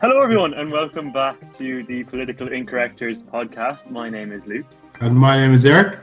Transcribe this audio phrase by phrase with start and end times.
[0.00, 3.90] Hello, everyone, and welcome back to the Political Incorrectors podcast.
[3.90, 4.64] My name is Luke.
[5.02, 5.98] And my name is Eric.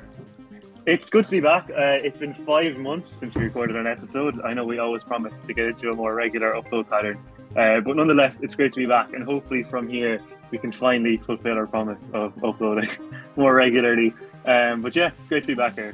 [0.86, 1.72] It's good to be back.
[1.72, 4.40] Uh, it's been five months since we recorded an episode.
[4.42, 7.18] I know we always promised to get into a more regular upload pattern,
[7.56, 9.14] uh, but nonetheless, it's great to be back.
[9.14, 10.22] And hopefully, from here,
[10.52, 12.92] we can finally fulfill our promise of uploading
[13.36, 14.14] more regularly.
[14.46, 15.94] Um, but yeah, it's great to be back here.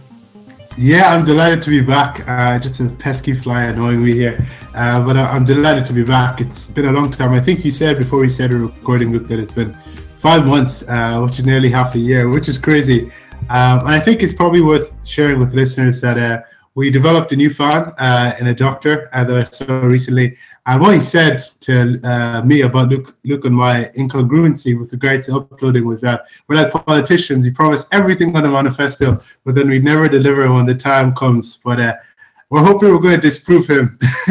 [0.75, 2.27] Yeah, I'm delighted to be back.
[2.27, 6.41] Uh, just a pesky fly annoying me here, uh, but I'm delighted to be back.
[6.41, 7.31] It's been a long time.
[7.31, 9.77] I think you said before we started recording that it's been
[10.17, 13.11] five months, uh, which is nearly half a year, which is crazy.
[13.49, 16.41] Um, and I think it's probably worth sharing with listeners that uh,
[16.73, 20.37] we developed a new fan uh, in a doctor uh, that I saw recently.
[20.65, 25.25] And what he said to uh, me about Luke, Luke and my incongruency with regards
[25.25, 27.43] to uploading was that we're like politicians.
[27.43, 31.57] We promise everything on the manifesto, but then we never deliver when the time comes.
[31.57, 31.95] But uh,
[32.49, 33.99] we're hoping we're going to disprove him,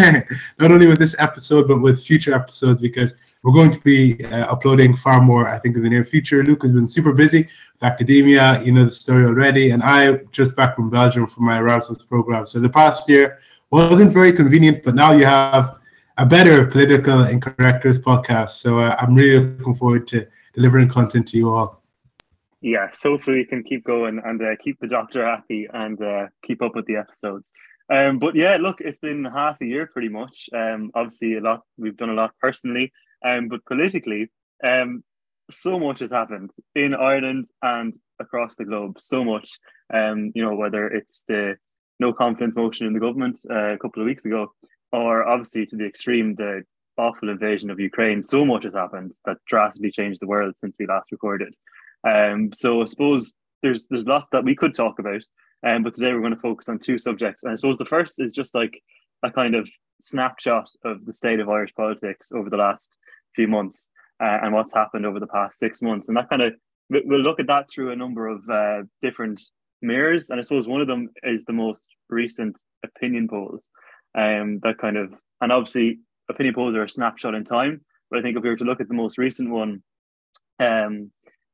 [0.58, 4.46] not only with this episode, but with future episodes, because we're going to be uh,
[4.46, 6.42] uploading far more, I think, in the near future.
[6.44, 10.56] Luke has been super busy with academia, you know the story already, and I just
[10.56, 12.46] back from Belgium for my Erasmus program.
[12.46, 15.80] So the past year wasn't very convenient, but now you have
[16.18, 18.50] a better political incorrectors podcast.
[18.50, 21.82] So uh, I'm really looking forward to delivering content to you all.
[22.60, 26.26] Yeah, so hopefully we can keep going and uh, keep the doctor happy and uh,
[26.44, 27.52] keep up with the episodes.
[27.92, 30.48] Um, but yeah, look, it's been half a year pretty much.
[30.54, 32.92] Um, obviously, a lot we've done a lot personally,
[33.24, 34.30] um, but politically,
[34.62, 35.02] um,
[35.50, 38.96] so much has happened in Ireland and across the globe.
[39.00, 39.58] So much,
[39.92, 41.56] um, you know, whether it's the
[41.98, 44.52] no confidence motion in the government uh, a couple of weeks ago,
[44.92, 46.64] or obviously to the extreme, the
[46.98, 48.22] awful invasion of Ukraine.
[48.22, 51.54] So much has happened that drastically changed the world since we last recorded.
[52.08, 55.22] Um, so I suppose there's there's lots that we could talk about,
[55.66, 57.44] um, but today we're going to focus on two subjects.
[57.44, 58.80] And I suppose the first is just like
[59.22, 59.70] a kind of
[60.00, 62.90] snapshot of the state of Irish politics over the last
[63.34, 63.90] few months
[64.20, 66.08] uh, and what's happened over the past six months.
[66.08, 66.54] And that kind of
[66.90, 69.40] we'll look at that through a number of uh, different
[69.80, 70.30] mirrors.
[70.30, 73.68] And I suppose one of them is the most recent opinion polls
[74.14, 77.80] um, that kind of, and obviously opinion polls are a snapshot in time.
[78.10, 79.82] But I think if we were to look at the most recent one,
[80.58, 81.10] um,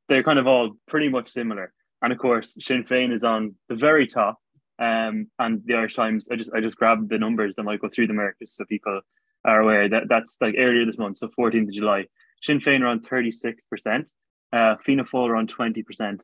[0.07, 1.71] they're kind of all pretty much similar.
[2.01, 4.37] And of course, Sinn Féin is on the very top.
[4.79, 7.89] Um, and the Irish Times, I just I just grabbed the numbers and might go
[7.89, 9.01] through them just so people
[9.45, 12.05] are aware that that's like earlier this month, so 14th of July.
[12.41, 14.05] Sinn Féin around 36%,
[14.53, 16.21] uh, Fianna Fáil are on 20%,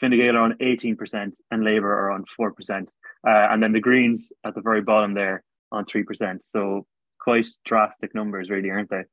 [0.00, 2.88] Fine Gael are on 18%, and Labour are on 4%.
[3.26, 5.42] Uh, and then the Greens at the very bottom there
[5.72, 6.42] on 3%.
[6.42, 6.86] So
[7.18, 9.04] quite drastic numbers, really, aren't they?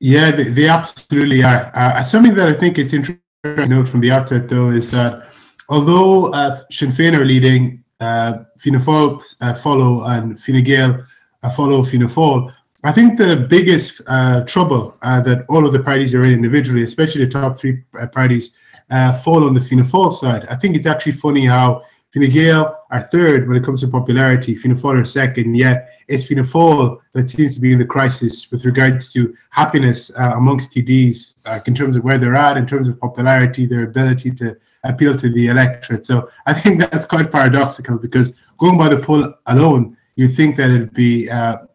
[0.00, 1.70] Yeah, they, they absolutely are.
[1.74, 5.28] Uh, something that I think is interesting to note from the outset, though, is that
[5.68, 11.04] although uh, Sinn Féin are leading, uh, Fianna Fáil uh, follow and Fine Gael
[11.42, 12.52] uh, follow Fianna Fáil,
[12.84, 16.82] I think the biggest uh, trouble uh, that all of the parties are in individually,
[16.82, 18.56] especially the top three parties,
[18.90, 20.46] uh, fall on the Fianna Fáil side.
[20.50, 21.82] I think it's actually funny how
[22.14, 26.26] Fine Gael are third when it comes to popularity, Fianna Fáil are second, yet it's
[26.26, 30.72] Fianna Fáil that seems to be in the crisis with regards to happiness uh, amongst
[30.72, 34.54] TDs uh, in terms of where they're at, in terms of popularity, their ability to
[34.84, 36.04] appeal to the electorate.
[36.04, 40.70] So I think that's quite paradoxical because going by the poll alone, you'd think that
[40.70, 41.66] it'd be a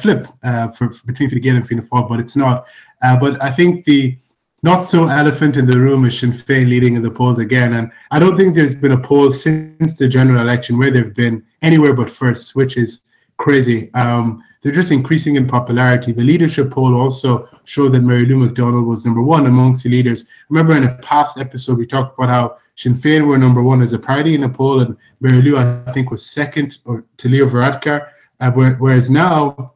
[0.00, 2.66] flip uh, for, for, between Fine Gael and Fianna Fáil, but it's not.
[3.02, 4.18] Uh, but I think the
[4.62, 7.92] not so elephant in the room is Sinn Féin leading in the polls again, and
[8.10, 11.92] I don't think there's been a poll since the general election where they've been anywhere
[11.92, 13.02] but first, which is
[13.36, 13.92] crazy.
[13.94, 16.10] Um, they're just increasing in popularity.
[16.12, 20.26] The leadership poll also showed that Mary Lou McDonald was number one amongst the leaders.
[20.48, 23.92] Remember in a past episode we talked about how Sinn Féin were number one as
[23.92, 27.46] a party in the poll, and Mary Lou I think was second or to Leo
[27.46, 28.08] Varadkar.
[28.40, 29.74] Uh, whereas now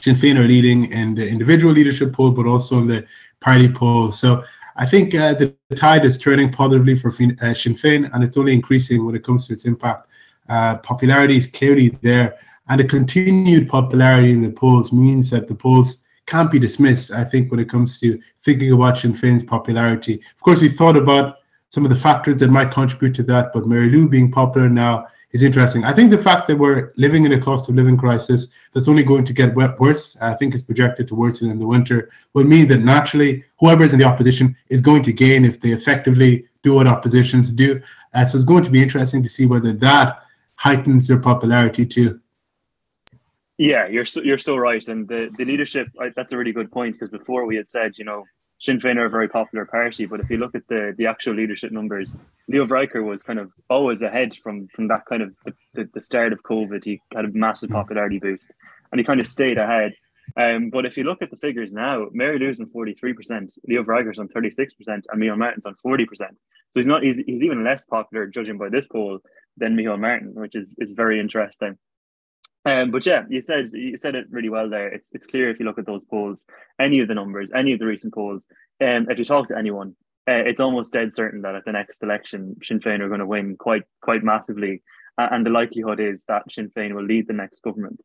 [0.00, 3.06] Sinn Féin are leading in the individual leadership poll, but also in the
[3.44, 4.10] party poll.
[4.10, 4.42] So
[4.76, 8.38] I think uh, the, the, tide is turning positively for uh, Sinn Féin, and it's
[8.38, 10.08] only increasing when it comes to its impact.
[10.48, 12.36] Uh, popularity is clearly there,
[12.68, 17.12] and the continued popularity in the polls means that the polls can't be dismissed.
[17.12, 20.96] I think when it comes to thinking about Sinn Féin's popularity, of course, we thought
[20.96, 21.36] about
[21.68, 25.06] some of the factors that might contribute to that, but Mary Lou being popular now
[25.34, 25.84] is interesting.
[25.84, 29.02] I think the fact that we're living in a cost of living crisis that's only
[29.02, 32.68] going to get worse, I think is projected to worsen in the winter, will mean
[32.68, 36.74] that naturally whoever is in the opposition is going to gain if they effectively do
[36.74, 37.82] what oppositions do.
[38.14, 40.22] Uh, so it's going to be interesting to see whether that
[40.54, 42.20] heightens their popularity too.
[43.58, 45.86] Yeah, you're so, you're so right, and the the leadership.
[46.16, 48.24] That's a really good point because before we had said, you know,
[48.60, 51.34] Sinn Féin are a very popular party, but if you look at the the actual
[51.34, 52.16] leadership numbers,
[52.48, 55.34] Leo Varadkar was kind of always ahead from from that kind of
[55.74, 56.84] the, the start of COVID.
[56.84, 58.50] He had a massive popularity boost,
[58.90, 59.94] and he kind of stayed ahead.
[60.36, 64.18] Um, but if you look at the figures now, Mary Lou's on 43%, Leo Varadkar's
[64.18, 66.06] on 36%, and Micheál Martin's on 40%.
[66.18, 66.26] So
[66.74, 69.20] he's not he's, he's even less popular, judging by this poll,
[69.56, 71.78] than Micheál Martin, which is, is very interesting.
[72.66, 74.88] Um, but yeah, you said you said it really well there.
[74.88, 76.46] It's it's clear if you look at those polls,
[76.80, 78.46] any of the numbers, any of the recent polls,
[78.80, 79.94] um, if you talk to anyone,
[80.28, 83.26] uh, it's almost dead certain that at the next election, Sinn Féin are going to
[83.26, 84.82] win quite quite massively,
[85.18, 88.00] uh, and the likelihood is that Sinn Féin will lead the next government.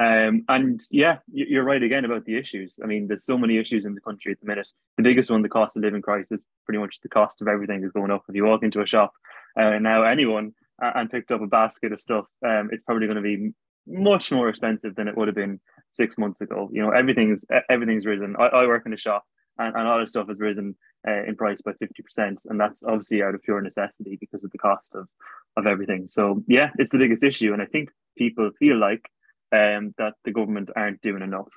[0.00, 2.80] Um, and yeah, you're right again about the issues.
[2.82, 4.70] I mean, there's so many issues in the country at the minute.
[4.96, 7.92] The biggest one, the cost of living crisis, pretty much the cost of everything is
[7.92, 8.24] going up.
[8.28, 9.12] If you walk into a shop
[9.56, 10.52] uh, now, anyone
[10.82, 13.52] uh, and picked up a basket of stuff, um, it's probably going to be
[13.86, 15.60] much more expensive than it would have been
[15.90, 16.68] six months ago.
[16.72, 18.36] You know, everything's everything's risen.
[18.38, 19.24] I, I work in a shop,
[19.58, 20.76] and, and all the stuff has risen
[21.06, 24.50] uh, in price by fifty percent, and that's obviously out of pure necessity because of
[24.50, 25.08] the cost of
[25.56, 26.06] of everything.
[26.06, 29.08] So yeah, it's the biggest issue, and I think people feel like
[29.52, 31.48] um, that the government aren't doing enough.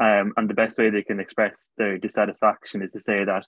[0.00, 3.44] Um, and the best way they can express their dissatisfaction is to say that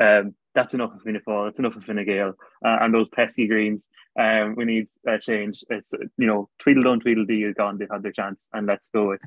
[0.00, 2.32] um, that's enough of Fianna Fáil, it's enough of Fine uh,
[2.62, 3.88] and those pesky Greens.
[4.18, 5.62] Um, we need a change.
[5.70, 7.78] It's you know Tweedledum Tweedledee is gone.
[7.78, 9.20] They've had their chance, and let's go with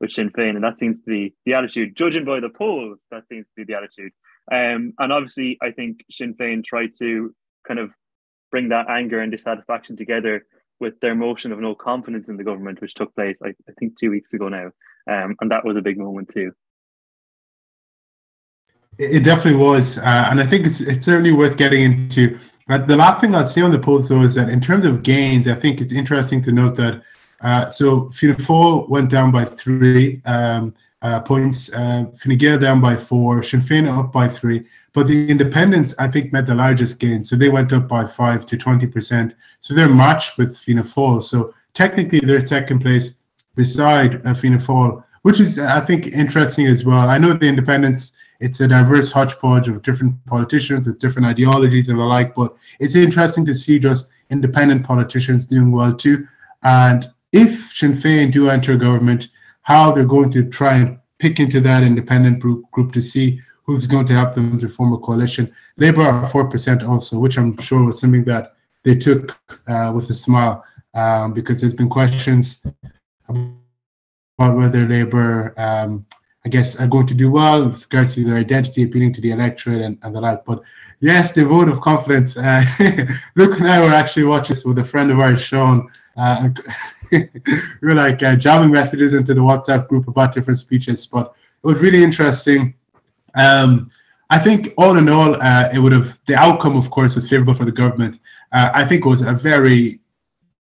[0.00, 1.94] with Sinn Féin, and that seems to be the attitude.
[1.94, 4.12] Judging by the polls, that seems to be the attitude.
[4.50, 7.34] Um, and obviously, I think Sinn Féin tried to
[7.68, 7.90] kind of
[8.50, 10.46] bring that anger and dissatisfaction together
[10.80, 13.98] with their motion of no confidence in the government, which took place, I, I think,
[13.98, 14.70] two weeks ago now,
[15.06, 16.52] um, and that was a big moment too.
[18.98, 22.38] It definitely was, uh, and I think it's it's certainly worth getting into.
[22.68, 25.02] But the last thing I'd say on the polls, though, is that in terms of
[25.02, 27.02] gains, I think it's interesting to note that
[27.40, 32.80] uh, so Fianna Fáil went down by three um, uh, points, uh, Fine Gael down
[32.80, 36.98] by four, Sinn Féin up by three, but the independents I think made the largest
[37.00, 39.34] gain, so they went up by five to twenty percent.
[39.60, 41.22] So they're matched with Fianna Fáil.
[41.22, 43.14] So technically, they're second place
[43.56, 47.08] beside uh, Fianna Fáil, which is I think interesting as well.
[47.08, 51.98] I know the independents it's a diverse hodgepodge of different politicians with different ideologies and
[51.98, 52.34] the like.
[52.34, 56.26] But it's interesting to see just independent politicians doing well too.
[56.62, 59.28] And if Sinn Féin do enter government,
[59.62, 63.86] how they're going to try and pick into that independent group, group to see who's
[63.86, 65.52] going to help them to form a coalition.
[65.76, 69.38] Labour are four percent also, which I'm sure was something that they took
[69.68, 70.64] uh, with a smile
[70.94, 72.66] um, because there's been questions
[73.28, 76.06] about whether Labour um,
[76.44, 79.32] I guess, are going to do well with regards to their identity, appealing to the
[79.32, 80.44] electorate and, and the like.
[80.44, 80.62] But
[81.00, 82.36] yes, the vote of confidence.
[82.36, 82.64] Uh,
[83.36, 85.90] Luke and I were actually watching this with a friend of ours, Sean.
[86.16, 86.48] Uh,
[87.12, 87.28] we
[87.82, 91.80] were like uh, jamming messages into the WhatsApp group about different speeches, but it was
[91.80, 92.74] really interesting.
[93.34, 93.90] Um,
[94.30, 97.54] I think all in all, uh, it would have the outcome, of course, was favorable
[97.54, 98.20] for the government.
[98.52, 100.00] Uh, I think it was a very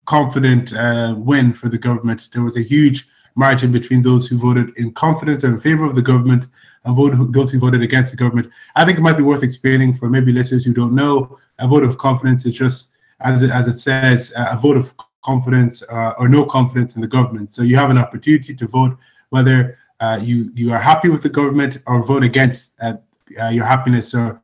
[0.06, 2.30] confident uh, win for the government.
[2.32, 3.08] There was a huge
[3.38, 6.46] margin between those who voted in confidence or in favor of the government
[6.84, 8.50] and those who voted against the government.
[8.74, 11.38] I think it might be worth explaining for maybe listeners who don't know.
[11.60, 14.92] A vote of confidence is just, as it, as it says, a vote of
[15.24, 17.50] confidence uh, or no confidence in the government.
[17.50, 18.96] So you have an opportunity to vote
[19.30, 22.94] whether uh, you you are happy with the government or vote against uh,
[23.40, 24.40] uh your happiness or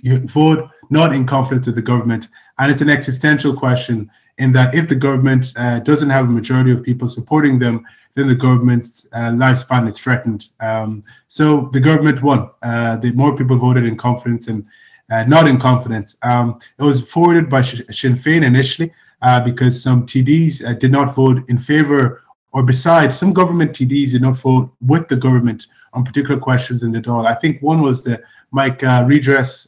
[0.00, 2.28] you vote not in confidence with the government.
[2.58, 6.72] And it's an existential question in that if the government uh, doesn't have a majority
[6.72, 10.48] of people supporting them, then the government's uh, lifespan is threatened.
[10.60, 12.50] Um, so the government won.
[12.62, 14.64] Uh, the more people voted in confidence and
[15.10, 16.16] uh, not in confidence.
[16.22, 18.92] Um, it was forwarded by Sh- Sinn Féin initially
[19.22, 24.12] uh, because some TDs uh, did not vote in favor or besides some government TDs
[24.12, 27.26] did not vote with the government on particular questions in the Dáil.
[27.26, 29.66] I think one was the mica uh, redress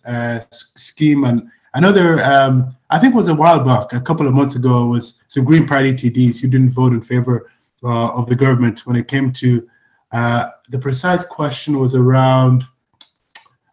[0.50, 4.86] scheme and another um, I think was a while back, a couple of months ago,
[4.86, 7.50] was some Green Party TDs who didn't vote in favor
[7.82, 9.68] uh, of the government when it came to
[10.12, 12.64] uh, the precise question was around.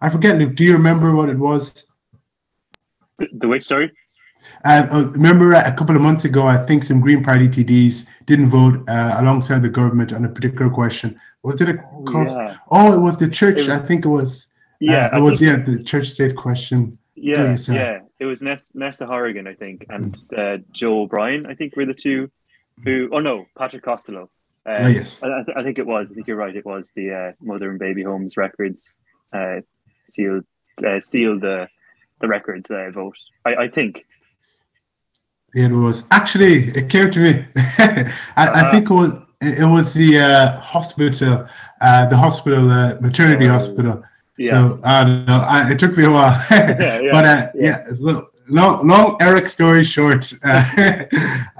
[0.02, 0.38] I forget.
[0.56, 1.92] Do you remember what it was?
[3.18, 3.64] The, which?
[3.64, 3.92] Sorry.
[4.66, 8.50] Uh, uh, remember a couple of months ago, I think some Green Party TDs didn't
[8.50, 11.20] vote uh, alongside the government on a particular question.
[11.44, 12.36] Was it a oh, cost?
[12.38, 12.58] Yeah.
[12.72, 13.68] Oh, it was the church.
[13.68, 14.48] Was, I think it was.
[14.80, 15.42] Yeah, uh, it was.
[15.42, 16.98] Yeah, the church state question.
[17.16, 18.00] Yeah, yeah.
[18.20, 21.46] It was Ness, Neasa Hourigan, I think, and uh, Joe O'Brien.
[21.46, 22.32] I think were the two
[22.84, 24.30] who, oh no, Patrick Costello.
[24.66, 25.22] Um, oh, yes.
[25.22, 26.12] I, I, think it was.
[26.12, 26.56] I think you're right.
[26.56, 29.02] It was the uh, Mother and Baby Homes Records
[29.34, 29.58] uh,
[30.10, 30.46] sealed
[30.86, 31.68] uh, sealed the
[32.22, 33.18] the records uh, vote.
[33.46, 34.06] I, I think.
[35.54, 36.70] It was actually.
[36.70, 37.46] It came to me.
[37.56, 38.72] I, I, uh-huh.
[38.72, 39.14] think it was.
[39.42, 41.48] It was the uh, hospital,
[41.82, 44.02] uh, the hospital, uh, maternity hospital.
[44.38, 44.80] Yes.
[44.80, 45.40] So I don't know.
[45.42, 47.86] I, it took me a while, yeah, yeah, but uh, yeah.
[48.02, 50.32] yeah long, long Eric story short.
[50.44, 51.06] Uh,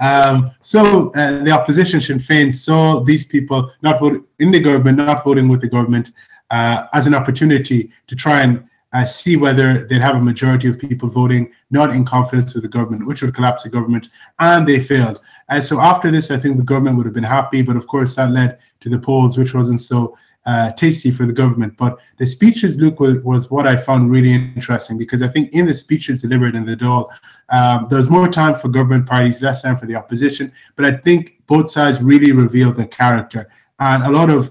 [0.00, 4.98] um, so uh, the opposition Sinn Féin saw these people not voting in the government,
[4.98, 6.12] not voting with the government,
[6.50, 10.78] uh, as an opportunity to try and uh, see whether they'd have a majority of
[10.78, 14.80] people voting not in confidence with the government, which would collapse the government, and they
[14.80, 15.20] failed.
[15.48, 18.14] Uh, so after this, I think the government would have been happy, but of course
[18.16, 21.76] that led to the polls, which wasn't so uh, tasty for the government.
[21.76, 25.66] But the speeches, Luke, was, was, what I found really interesting because I think in
[25.66, 27.08] the speeches delivered in the Dáil,
[27.50, 30.52] um, there was more time for government parties, less time for the opposition.
[30.76, 33.48] But I think both sides really revealed their character.
[33.78, 34.50] And a lot of,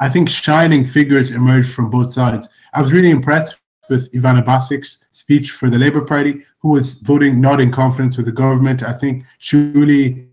[0.00, 2.48] I think, shining figures emerged from both sides.
[2.72, 3.56] I was really impressed
[3.88, 8.26] with Ivana Bacik's speech for the Labour Party, who was voting not in confidence with
[8.26, 8.82] the government.
[8.82, 10.29] I think Julie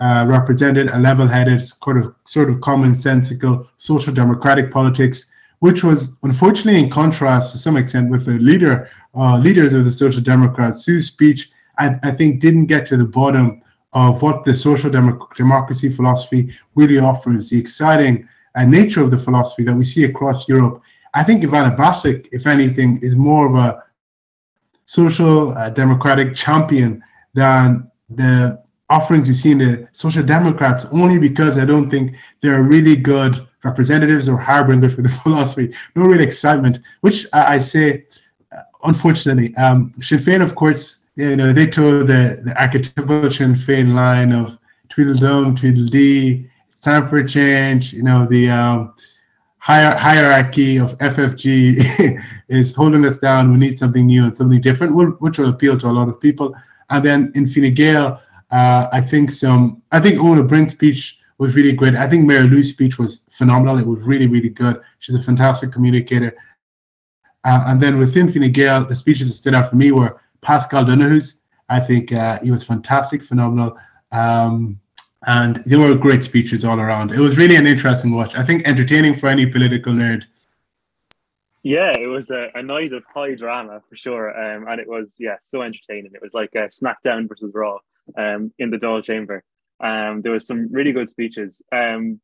[0.00, 6.80] uh, represented a level-headed, sort of sort of commonsensical social democratic politics, which was unfortunately
[6.80, 11.08] in contrast to some extent with the leader uh, leaders of the social democrats, whose
[11.08, 13.60] speech I, I, think didn't get to the bottom
[13.92, 19.18] of what the social demo- democracy philosophy really offers, the exciting uh, nature of the
[19.18, 20.80] philosophy that we see across Europe.
[21.14, 23.82] I think Ivana Bacik, if anything, is more of a
[24.84, 27.02] social uh, democratic champion
[27.34, 32.62] than the offerings you see in the Social Democrats only because I don't think they're
[32.62, 35.74] really good representatives or harbingers for the philosophy.
[35.94, 38.04] No real excitement, which I, I say,
[38.54, 39.56] uh, unfortunately.
[39.56, 44.32] Um, Sinn Féin, of course, you know, they told the, the archetypal Sinn Féin line
[44.32, 48.94] of Tweedledum, Tweedledee, it's time for change, you know, the um,
[49.60, 53.52] hier- hierarchy of FFG is holding us down.
[53.52, 56.54] We need something new and something different, which will appeal to a lot of people.
[56.88, 58.20] And then in Fine Gael,
[58.50, 59.82] uh, I think some.
[59.92, 61.94] I think Eoin Ó Broin's speech was really great.
[61.94, 63.78] I think Mary Lou's speech was phenomenal.
[63.78, 64.80] It was really, really good.
[64.98, 66.36] She's a fantastic communicator.
[67.44, 70.84] Uh, and then within Fine Gael, the speeches that stood out for me were Paschal
[70.84, 71.40] Donohoe's.
[71.70, 73.78] I think uh, he was fantastic, phenomenal.
[74.12, 74.78] Um,
[75.26, 77.12] and they were great speeches all around.
[77.12, 78.34] It was really an interesting watch.
[78.34, 80.24] I think entertaining for any political nerd.
[81.62, 85.16] Yeah, it was a, a night of high drama for sure, um, and it was
[85.18, 86.12] yeah so entertaining.
[86.14, 87.78] It was like a SmackDown versus Raw
[88.16, 89.42] um, in the Dáil chamber.
[89.82, 91.62] Um, there was some really good speeches.
[91.72, 92.20] Um,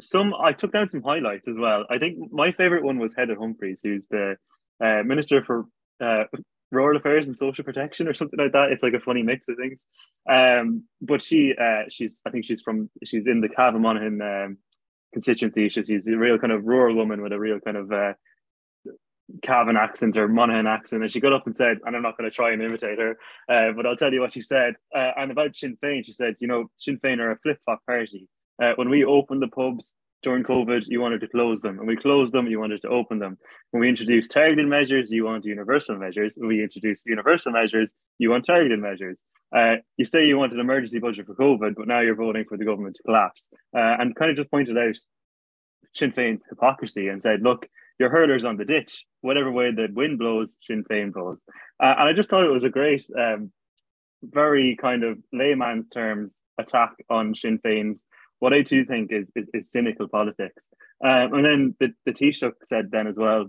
[0.00, 1.84] some I took down some highlights as well.
[1.90, 4.36] I think my favorite one was Heather Humphreys, who's the
[4.82, 5.66] uh, Minister for
[6.00, 6.24] uh,
[6.70, 8.72] Rural Affairs and Social Protection or something like that.
[8.72, 9.86] It's like a funny mix of things.
[10.28, 14.58] Um, but she, uh, she's I think she's from she's in the Cavan Monaghan um,
[15.12, 15.68] constituency.
[15.68, 18.12] She's, she's a real kind of rural woman with a real kind of uh,
[19.42, 22.30] Cavan accent or Monaghan accent, and she got up and said, and I'm not going
[22.30, 23.18] to try and imitate her,
[23.48, 24.74] uh, but I'll tell you what she said.
[24.94, 27.80] Uh, and about Sinn Féin, she said, you know, Sinn Féin are a flip flop
[27.86, 28.28] party.
[28.62, 31.96] Uh, when we opened the pubs during COVID, you wanted to close them, and we
[31.96, 33.38] closed them, you wanted to open them.
[33.70, 36.34] When we introduced targeted measures, you want universal measures.
[36.36, 39.24] When we introduced universal measures, you want targeted measures.
[39.56, 42.58] Uh, you say you want an emergency budget for COVID, but now you're voting for
[42.58, 43.48] the government to collapse.
[43.74, 44.96] Uh, and kind of just pointed out
[45.94, 47.66] Sinn Féin's hypocrisy and said, look,
[48.00, 51.44] your hurlers on the ditch, whatever way the wind blows, Sinn Féin blows.
[51.78, 53.52] Uh, and I just thought it was a great, um,
[54.22, 58.06] very kind of layman's terms attack on Sinn Féin's
[58.40, 60.70] what I do think is is, is cynical politics.
[61.04, 63.46] Um, and then the, the Taoiseach said then as well,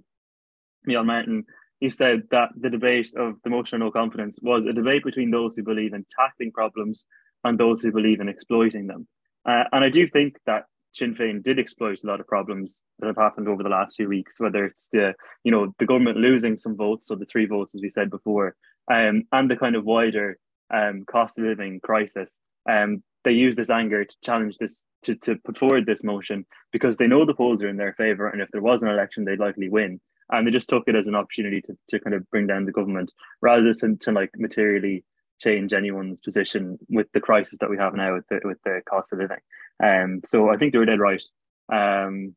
[0.86, 1.46] Neil Martin,
[1.80, 5.32] he said that the debate of the motion of no confidence was a debate between
[5.32, 7.08] those who believe in tackling problems
[7.44, 9.08] and those who believe in exploiting them.
[9.46, 13.08] Uh, and I do think that Sinn Féin did exploit a lot of problems that
[13.08, 16.58] have happened over the last few weeks, whether it's the, you know, the government losing
[16.58, 18.56] some votes, so the three votes, as we said before,
[18.92, 20.38] um, and the kind of wider
[20.74, 22.40] um, cost of living crisis.
[22.70, 26.98] Um, they use this anger to challenge this, to, to put forward this motion because
[26.98, 29.40] they know the polls are in their favour, and if there was an election, they'd
[29.40, 30.02] likely win.
[30.30, 32.72] And they just took it as an opportunity to, to kind of bring down the
[32.72, 35.04] government rather than to like materially
[35.42, 39.12] change anyone's position with the crisis that we have now with the with the cost
[39.12, 39.40] of living.
[39.84, 41.24] Um, so I think they were dead right.
[41.72, 42.36] Um,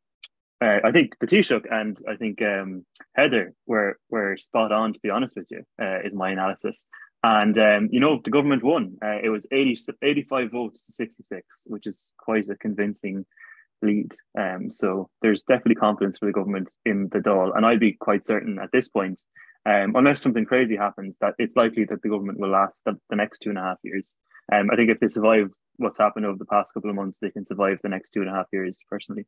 [0.60, 4.92] uh, I think the and I think um, Heather were were spot on.
[4.92, 6.86] To be honest with you, uh, is my analysis.
[7.22, 8.96] And um, you know the government won.
[9.02, 13.26] Uh, it was 80, 85 votes to sixty six, which is quite a convincing
[13.82, 14.12] lead.
[14.38, 18.24] Um, so there's definitely confidence for the government in the Dáil, and I'd be quite
[18.24, 19.20] certain at this point
[19.66, 23.16] um, unless something crazy happens, that it's likely that the government will last the, the
[23.16, 24.16] next two and a half years.
[24.52, 27.30] Um, I think if they survive what's happened over the past couple of months, they
[27.30, 28.80] can survive the next two and a half years.
[28.90, 29.26] Personally.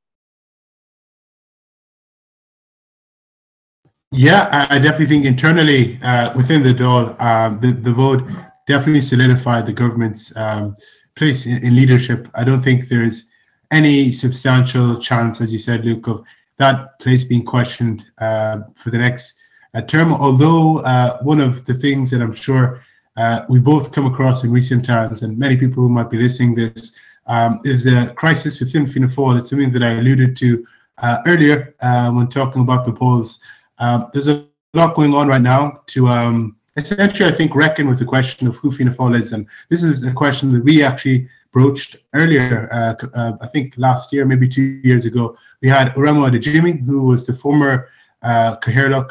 [4.12, 8.23] Yeah, I definitely think internally uh, within the Dáil, um, the, the vote
[8.66, 10.76] definitely solidified the government's um,
[11.16, 12.28] place in, in, leadership.
[12.35, 13.25] I don't think there's
[13.73, 16.23] any substantial chance, as you said, Luke, of
[16.59, 19.35] that place being questioned uh, for the next
[19.83, 20.12] term.
[20.12, 22.83] Although uh, one of the things that I'm sure
[23.16, 26.54] uh, we both come across in recent times, and many people who might be listening
[26.54, 26.92] this,
[27.26, 29.40] um, is the crisis within Fianna Fáil.
[29.40, 30.66] It's something that I alluded to
[30.99, 31.75] uh, earlier
[32.12, 33.40] when talking about the polls.
[33.78, 37.99] Um, there's a lot going on right now to um, essentially, I think, reckon with
[37.99, 39.33] the question of who Fianna Fáil is.
[39.33, 44.12] And this is a question that we actually broached earlier, uh, uh, I think last
[44.12, 45.37] year, maybe two years ago.
[45.62, 47.88] We had Uruemu Adejinmi, who was the former
[48.26, 48.56] uh,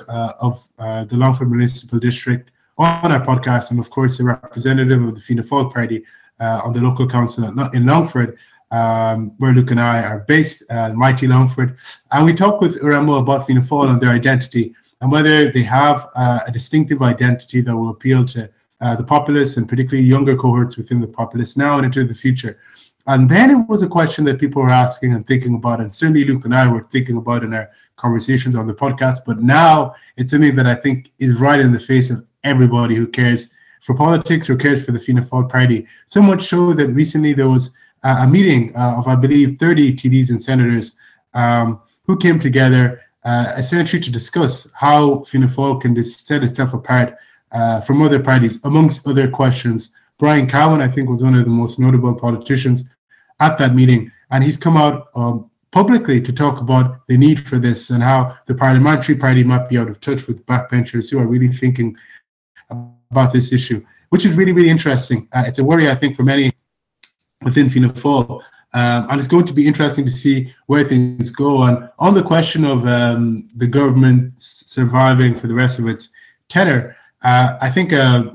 [0.10, 5.01] uh, of uh, the Longford Municipal District, on our podcast, and of course, a representative
[5.01, 6.03] of the Fianna Fáil Party
[6.41, 8.38] uh, on the local council in Longford.
[8.72, 11.77] Um, where Luke and I are based, uh, Mighty Longford,
[12.12, 16.10] and we talk with Uruemu about Fianna Fáil and their identity and whether they have
[16.15, 18.50] uh, a distinctive identity that will appeal to
[18.98, 22.57] the populace and particularly younger cohorts within the populace now and into the future.
[23.07, 26.25] And then it was a question that people were asking and thinking about, and certainly
[26.25, 29.19] Luke and I were thinking about in our conversations on the podcast.
[29.25, 33.07] But now it's something that I think is right in the face of everybody who
[33.07, 33.50] cares
[33.81, 35.85] for politics or cares for the Fianna Fáil party.
[36.07, 37.71] So much so that recently there was
[38.03, 40.95] a meeting uh, of, I believe, 30 TDs and senators
[41.33, 47.17] um, who came together uh, essentially to discuss how Fianna Fáil can set itself apart
[47.51, 49.91] uh, from other parties, amongst other questions.
[50.17, 52.85] Brian Cowen, I think, was one of the most notable politicians
[53.39, 57.60] at that meeting, and he's come out um, publicly to talk about the need for
[57.60, 61.27] this and how the parliamentary party might be out of touch with backbenchers who are
[61.27, 61.96] really thinking
[62.70, 65.27] about this issue, which is really, really interesting.
[65.34, 66.54] Uh, it's a worry, I think, for many
[67.44, 68.42] within Fianna Fáil.
[68.74, 71.63] Um, and it's going to be interesting to see where things go.
[71.63, 76.10] And on the question of um, the government surviving for the rest of its
[76.50, 78.32] tenure, uh, I think uh,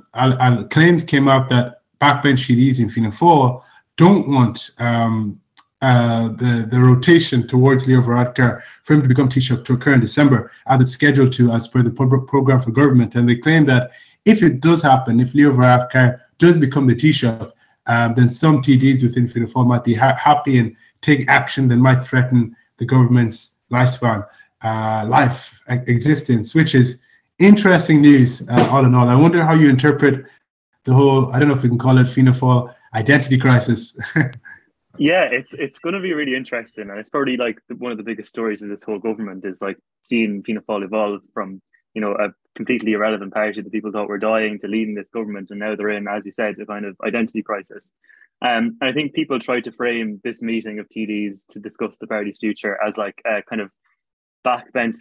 [0.70, 3.62] claims came out that backbench TDs in Fianna Fáil
[3.96, 5.40] don't want um,
[5.82, 10.00] uh, the, the rotation towards Leo Varadkar for him to become Taoiseach to occur in
[10.00, 13.14] December, as it's scheduled to, as per the program for government.
[13.14, 13.90] And they claim that
[14.24, 17.52] if it does happen, if Leo Varadkar does become the Taoiseach,
[17.86, 21.76] um, then some TDs within Fianna Fáil might be ha- happy and take action that
[21.76, 24.26] might threaten the government's lifespan,
[24.62, 27.00] uh, life existence, which is
[27.38, 29.08] interesting news uh, all in all.
[29.08, 30.26] I wonder how you interpret
[30.84, 33.96] the whole, I don't know if we can call it Fianna Fáil identity crisis.
[34.98, 38.04] yeah, it's it's going to be really interesting, and it's probably like one of the
[38.04, 41.60] biggest stories of this whole government is like seeing Fianna Fáil evolve from
[41.94, 45.50] you know, a completely irrelevant party that people thought were dying to leading this government,
[45.50, 47.92] and now they're in, as you said, a kind of identity crisis.
[48.42, 52.06] Um, and I think people try to frame this meeting of TDs to discuss the
[52.06, 53.70] party's future as like a kind of
[54.46, 54.96] backbench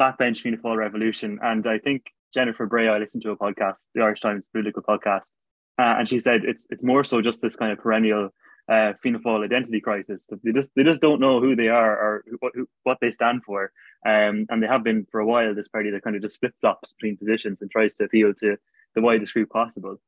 [0.00, 1.38] backbench Fianna Fáil revolution.
[1.42, 5.30] And I think Jennifer Bray, I listened to a podcast, the Irish Times political podcast,
[5.78, 8.30] uh, and she said it's it's more so just this kind of perennial
[8.68, 10.26] uh, Fianna Fáil identity crisis.
[10.26, 13.44] That they just they just don't know who they are or what what they stand
[13.44, 13.72] for,
[14.06, 15.54] um, and they have been for a while.
[15.54, 18.56] This party that kind of just flip flops between positions and tries to appeal to
[18.94, 20.00] the widest group possible.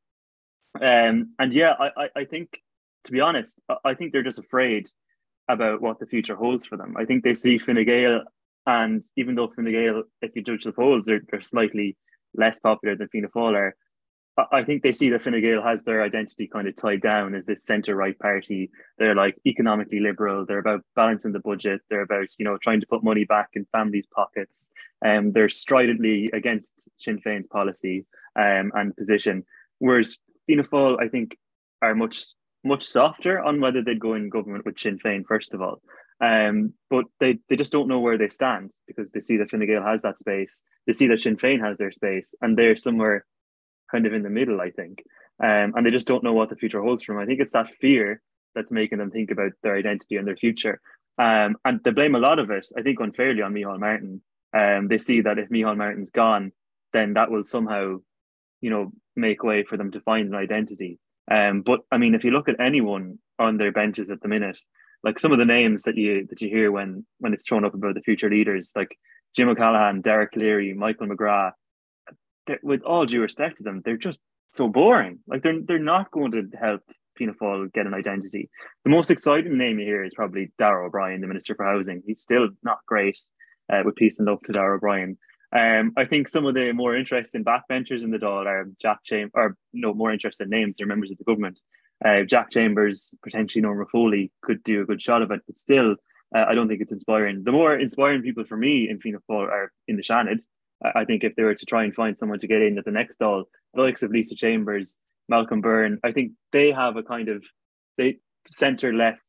[0.81, 2.61] Um, and yeah, I, I, I think
[3.05, 4.89] to be honest, I think they're just afraid
[5.49, 6.97] about what the future holds for them.
[6.97, 8.23] I think they see Fine Gael,
[8.67, 11.97] and even though Fine Gael, if you judge the polls, they're, they're slightly
[12.35, 13.77] less popular than Fianna Fáil are.
[14.53, 17.47] I think they see that Fine Gael has their identity kind of tied down as
[17.47, 18.71] this centre right party.
[18.99, 20.47] They're like economically liberal.
[20.47, 21.81] They're about balancing the budget.
[21.91, 24.71] They're about you know trying to put money back in families' pockets.
[25.03, 29.45] And um, they're stridently against Sinn Féin's policy um, and position.
[29.79, 31.37] Whereas Fianna Fáil, I think,
[31.83, 35.63] are much much softer on whether they'd go in government with Sinn Féin first of
[35.63, 35.81] all.
[36.23, 39.67] Um, but they, they just don't know where they stand because they see that Fine
[39.67, 40.63] Gael has that space.
[40.87, 43.25] They see that Sinn Féin has their space, and they're somewhere
[43.91, 45.03] kind of in the middle, I think.
[45.43, 47.23] Um, and they just don't know what the future holds for them.
[47.23, 48.21] I think it's that fear
[48.55, 50.81] that's making them think about their identity and their future.
[51.19, 54.23] Um, and they blame a lot of it, I think, unfairly on Micheál Martin.
[54.57, 56.53] Um, they see that if Micheál Martin's gone,
[56.93, 57.99] then that will somehow,
[58.61, 60.99] you know, make way for them to find an identity.
[61.31, 64.59] Um, but I mean, if you look at anyone on their benches at the minute,
[65.03, 67.75] like some of the names that you that you hear when when it's thrown up
[67.75, 68.99] about the future leaders, like
[69.35, 71.53] Jim O'Callaghan, Dara Calleary, Michael McGrath,
[72.63, 74.19] with all due respect to them, they're just
[74.51, 75.21] so boring.
[75.27, 76.83] Like they're they're not going to help
[77.17, 78.51] Fianna Fáil get an identity.
[78.85, 82.03] The most exciting name you hear is probably Darragh O'Brien, the Minister for Housing.
[82.07, 83.19] He's still not great
[83.73, 85.19] uh, with peace and love to Darragh O'Brien.
[85.53, 89.33] Um, I think some of the more interesting backbenchers in the Dáil are Jack Chambers,
[89.35, 90.79] or no, more interesting names.
[90.79, 91.61] They're members of the government.
[92.05, 95.97] Uh, Jack Chambers, potentially Norma Foley, could do a good shot of it, but still,
[96.35, 97.43] uh, I don't think it's inspiring.
[97.45, 100.41] The more inspiring people for me in Fianna Fáil are in the Seanad.
[100.83, 102.91] I think if they were to try and find someone to get in at the
[102.91, 107.29] next Dáil, the likes of Lisa Chambers, Malcolm Byrne, I think they have a kind
[107.29, 107.45] of
[107.99, 109.21] they centre left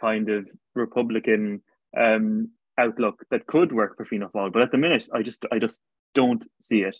[0.00, 1.62] kind of Republican
[1.96, 4.52] um, outlook that could work for Fianna Fáil.
[4.52, 5.80] But at the minute, I just I just
[6.14, 6.98] don't see it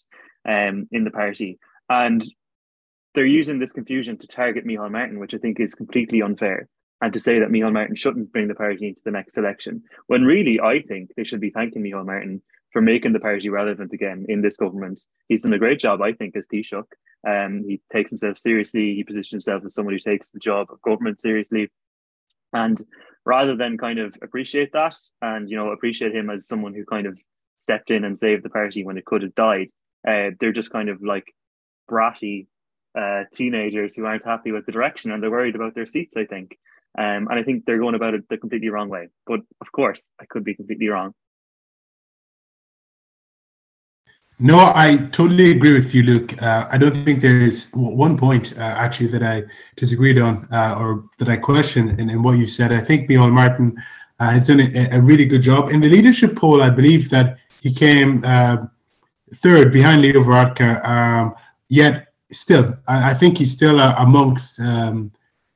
[0.49, 2.25] um, in the party, and
[3.15, 6.69] they're using this confusion to target Micheál Martin, which I think is completely unfair,
[7.01, 10.25] and to say that Micheál Martin shouldn't bring the party into the next election, when
[10.25, 14.25] really I think they should be thanking Micheál Martin for making the party relevant again
[14.29, 15.01] in this government.
[15.29, 16.85] He's done a great job, I think, as Taoiseach.
[17.29, 18.95] Um, he takes himself seriously.
[18.95, 21.71] He positions himself as someone who takes the job of government seriously.
[22.53, 22.83] And
[23.25, 27.07] rather than kind of appreciate that and, you know, appreciate him as someone who kind
[27.07, 27.19] of
[27.59, 29.69] stepped in and saved the party when it could have died,
[30.07, 31.27] uh, they're just kind of like
[31.91, 32.47] bratty
[32.99, 36.25] uh, teenagers who aren't happy with the direction and they're worried about their seats, I
[36.25, 36.59] think.
[36.99, 39.09] Um, and I think they're going about it the completely wrong way.
[39.27, 41.15] But of course, I could be completely wrong.
[44.43, 46.43] No, I totally agree with you, Luke.
[46.43, 49.45] Uh, I don't think there is one point uh, actually that I
[49.77, 52.73] disagreed on uh, or that I question in, in, what you said.
[52.73, 53.81] I think Micheál Martin
[54.19, 55.71] uh, has done a, a, really good job.
[55.71, 58.57] In the leadership poll, I believe that he came uh,
[59.37, 61.37] third behind Leo Varadkar, um,
[61.69, 65.13] yet still, I, I, think he's still uh, amongst um,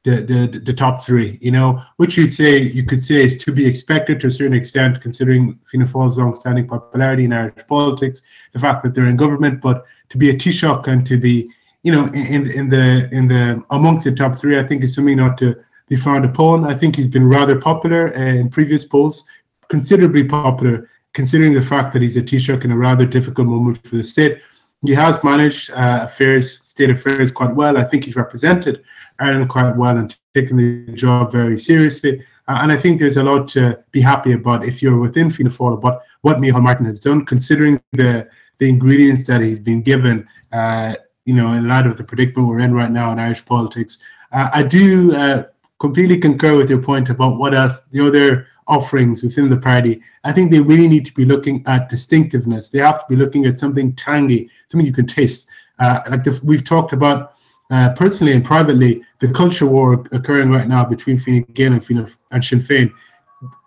[0.07, 3.51] the, the the top three, you know, which you'd say you could say is to
[3.51, 8.61] be expected to a certain extent, considering Fianna Fáil's long-standing popularity in Irish politics, the
[8.61, 11.51] fact that they're in government, but to be a Taoiseach and to be,
[11.83, 15.16] you know, in in the in the amongst the top three, I think is something
[15.16, 15.57] not to
[15.88, 16.64] be frowned upon.
[16.64, 19.27] I think he's been rather popular uh, in previous polls,
[19.69, 23.97] considerably popular, considering the fact that he's a Taoiseach in a rather difficult moment for
[23.97, 24.40] the state.
[24.85, 27.77] He has managed uh, affairs, state affairs, quite well.
[27.77, 28.85] I think he's represented
[29.18, 32.24] Ireland quite well and taking the job very seriously.
[32.48, 35.50] Uh, and I think there's a lot to be happy about if you're within Fianna
[35.50, 40.26] Fáil about what Micheál Martin has done, considering the the ingredients that he's been given.
[40.52, 43.98] Uh, you know, in light of the predicament we're in right now in Irish politics,
[44.33, 45.44] uh, I do uh,
[45.81, 50.02] completely concur with your point about what else the other offerings within the party.
[50.24, 52.68] I think they really need to be looking at distinctiveness.
[52.68, 55.48] They have to be looking at something tangy, something you can taste.
[55.79, 57.35] Uh, like the, we've talked about
[57.70, 62.07] uh, personally and privately, the culture war occurring right now between Fine Gael and, Fine,
[62.31, 62.92] and Sinn Féin,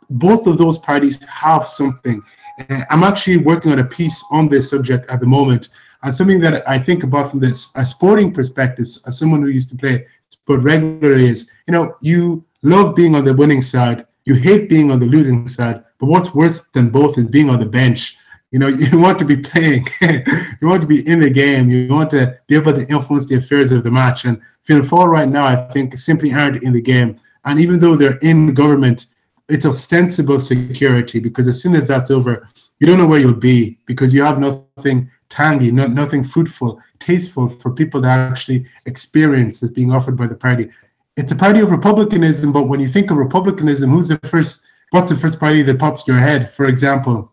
[0.10, 2.22] both of those parties have something.
[2.70, 5.70] Uh, I'm actually working on a piece on this subject at the moment,
[6.04, 9.70] and something that I think about from this a sporting perspective, as someone who used
[9.70, 14.36] to play sport regularly, is you know you love being on the winning side, you
[14.36, 17.66] hate being on the losing side, but what's worse than both is being on the
[17.66, 18.18] bench
[18.52, 21.88] you know, you want to be playing, you want to be in the game, you
[21.88, 24.26] want to be able to influence the affairs of the match.
[24.26, 27.20] And Fianna right now, I think, simply aren't in the game.
[27.46, 29.08] And even though they're in government,
[29.48, 32.48] it's ostensible security because as soon as that's over,
[32.80, 37.50] you don't know where you'll be because you have nothing tangy, no, nothing fruitful, tasteful
[37.50, 40.70] for people to actually experience that's being offered by the party.
[41.18, 44.66] It's a party of republicanism, but when you think of republicanism, who's the first?
[44.92, 46.52] What's the first party that pops your head?
[46.52, 47.32] For example,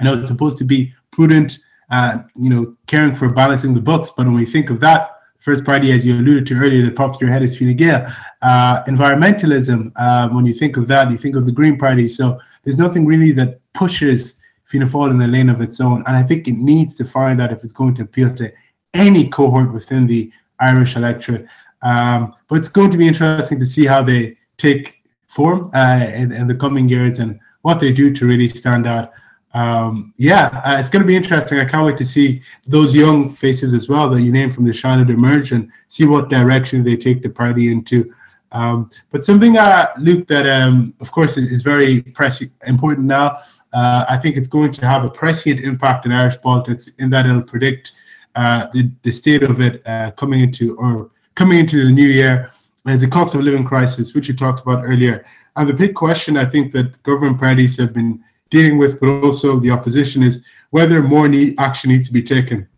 [0.00, 1.58] I know it's supposed to be prudent,
[1.90, 4.10] uh, you know, caring for balancing the books.
[4.16, 5.10] But when we think of that,
[5.40, 8.06] first party, as you alluded to earlier, that pops your head is Fine Gael.
[8.42, 12.08] Uh, environmentalism, uh, when you think of that, you think of the Green Party.
[12.08, 16.04] So there's nothing really that pushes Fianna Fáil in a lane of its own.
[16.06, 18.52] And I think it needs to find out if it's going to appeal to
[18.94, 21.46] any cohort within the Irish electorate.
[21.82, 26.32] Um, but it's going to be interesting to see how they take form uh, in,
[26.32, 29.12] in the coming years and what they do to really stand out
[29.52, 31.58] um, yeah, uh, it's going to be interesting.
[31.58, 34.70] I can't wait to see those young faces as well that you named from the
[34.70, 38.14] Seanad emerge and see what direction they take the party into.
[38.52, 43.38] Um, but something, uh, Luke, that um, of course is, is very press- important now.
[43.72, 47.26] Uh, I think it's going to have a prescient impact in Irish politics in that
[47.26, 47.92] it'll predict
[48.34, 52.52] uh, the, the state of it uh, coming into or coming into the new year.
[52.84, 55.24] There's a cost of living crisis, which you talked about earlier,
[55.56, 59.58] and the big question I think that government parties have been dealing with, but also
[59.58, 62.68] the opposition is whether more need, action needs to be taken.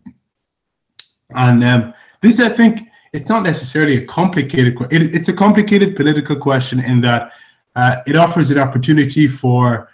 [1.31, 4.75] And um, this, I think, it's not necessarily a complicated.
[4.91, 7.31] It, it's a complicated political question in that
[7.75, 9.89] uh, it offers an opportunity for,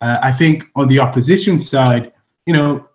[0.00, 2.12] uh, I think, on the opposition side,
[2.46, 2.88] you know,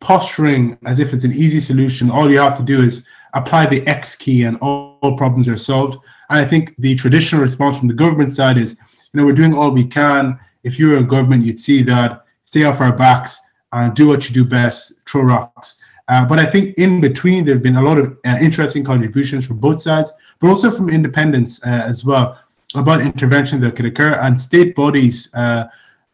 [0.00, 2.10] posturing as if it's an easy solution.
[2.10, 5.56] All you have to do is apply the X key, and all, all problems are
[5.56, 5.98] solved.
[6.30, 8.76] And I think the traditional response from the government side is,
[9.12, 12.24] you know, we're doing all we can if you were in government, you'd see that
[12.44, 13.38] stay off our backs
[13.72, 15.80] and do what you do best, throw rocks.
[16.08, 19.46] Uh, but I think in between, there have been a lot of uh, interesting contributions
[19.46, 22.38] from both sides, but also from independents uh, as well
[22.74, 24.14] about intervention that could occur.
[24.14, 25.64] And state bodies, uh,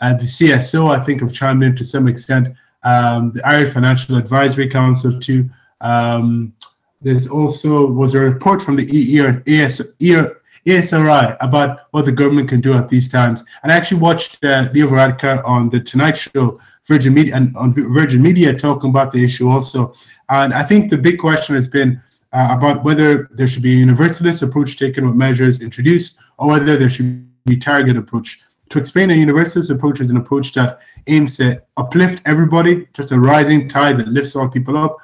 [0.01, 2.55] the CSO, I think, have chimed in to some extent.
[2.83, 5.51] Um, the Irish Financial Advisory Council, too.
[5.81, 6.55] Um,
[7.03, 12.49] there's also was a report from the ER, ES, ER, ASRI about what the government
[12.49, 13.45] can do at these times.
[13.63, 17.73] And I actually watched uh, Leo Varadkar on the Tonight Show, Virgin Media, and on
[17.75, 19.95] Virgin Media talking about the issue also.
[20.29, 22.01] And I think the big question has been
[22.33, 26.77] uh, about whether there should be a universalist approach taken with measures introduced, or whether
[26.77, 28.41] there should be target approach.
[28.71, 33.19] To explain, a universalist approach is an approach that aims to uplift everybody, just a
[33.19, 34.97] rising tide that lifts all people up,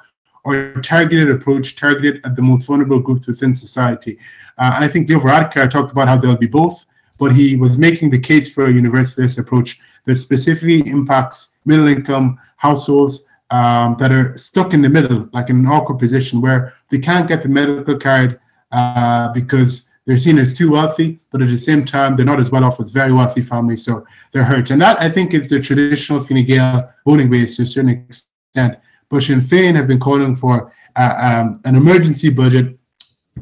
[0.47, 4.17] or targeted approach targeted at the most vulnerable groups within society.
[4.57, 6.85] Uh, and I think Leo Varadkar talked about how there'll be both,
[7.19, 12.39] but he was making the case for a universalist approach that specifically impacts middle income
[12.55, 16.99] households um, that are stuck in the middle, like in an awkward position where they
[16.99, 18.39] can't get the medical card
[18.71, 22.49] uh, because they're seen as too wealthy, but at the same time, they're not as
[22.49, 24.71] well off as very wealthy families, so they're hurt.
[24.71, 28.79] And that, I think, is the traditional Fine Gael voting base to a certain extent.
[29.09, 32.77] But Sinn Féin have been calling for uh, um, an emergency budget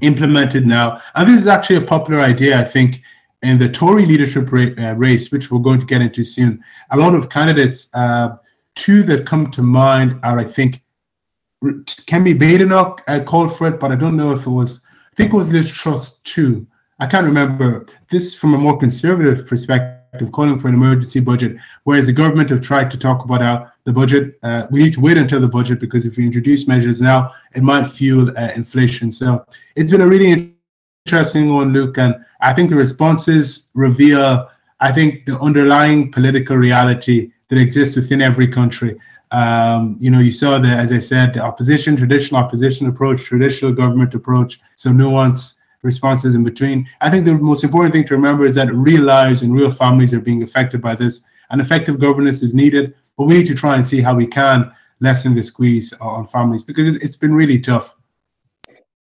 [0.01, 1.01] implemented now.
[1.15, 3.01] And this is actually a popular idea, I think,
[3.41, 6.63] in the Tory leadership ra- uh, race, which we're going to get into soon.
[6.91, 8.35] A lot of candidates, uh,
[8.75, 10.81] two that come to mind are, I think,
[11.63, 15.33] Kemi Badenoch uh, called for it, but I don't know if it was, I think
[15.33, 16.67] it was Liz Truss too.
[16.99, 17.87] I can't remember.
[18.09, 22.61] This from a more conservative perspective, calling for an emergency budget, whereas the government have
[22.61, 25.79] tried to talk about how the budget, uh, we need to wait until the budget
[25.79, 29.11] because if we introduce measures now, it might fuel uh, inflation.
[29.11, 29.45] So
[29.75, 30.55] it's been a really
[31.05, 37.31] interesting one, Luke, and I think the responses reveal, I think, the underlying political reality
[37.49, 38.97] that exists within every country.
[39.31, 43.71] Um, you know, you saw the, as I said, the opposition, traditional opposition approach, traditional
[43.71, 46.87] government approach, some nuance responses in between.
[47.01, 50.13] I think the most important thing to remember is that real lives and real families
[50.13, 51.21] are being affected by this,
[51.51, 52.95] and effective governance is needed.
[53.17, 56.63] But we need to try and see how we can lessen the squeeze on families
[56.63, 57.95] because it's been really tough.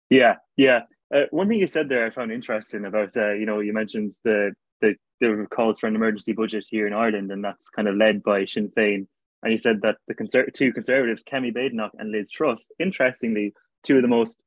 [0.09, 0.81] Yeah, yeah.
[1.13, 4.11] Uh, one thing you said there I found interesting about, uh, you know, you mentioned
[4.23, 7.95] the, the the calls for an emergency budget here in Ireland, and that's kind of
[7.95, 9.07] led by Sinn Féin.
[9.43, 13.97] And you said that the conser- two conservatives, Kemi Badenoch and Liz Truss, interestingly, two
[13.97, 14.39] of the most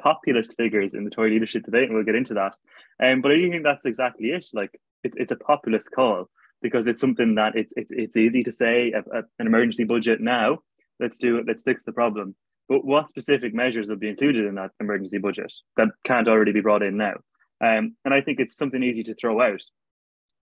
[0.00, 2.54] populist figures in the Tory leadership debate, and we'll get into that.
[3.02, 4.46] Um, but I do think that's exactly it.
[4.52, 4.70] Like,
[5.04, 6.28] it, it's a populist call
[6.62, 10.20] because it's something that it's it's, it's easy to say a, a, an emergency budget
[10.20, 10.58] now.
[10.98, 11.46] Let's do it.
[11.46, 12.34] Let's fix the problem.
[12.68, 16.60] But what specific measures will be included in that emergency budget that can't already be
[16.60, 17.14] brought in now?
[17.60, 19.62] Um, and I think it's something easy to throw out.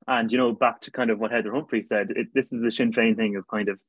[0.08, 2.72] And you know, back to kind of what Heather Humphrey said, it, this is the
[2.72, 3.80] Sinn Féin thing of kind of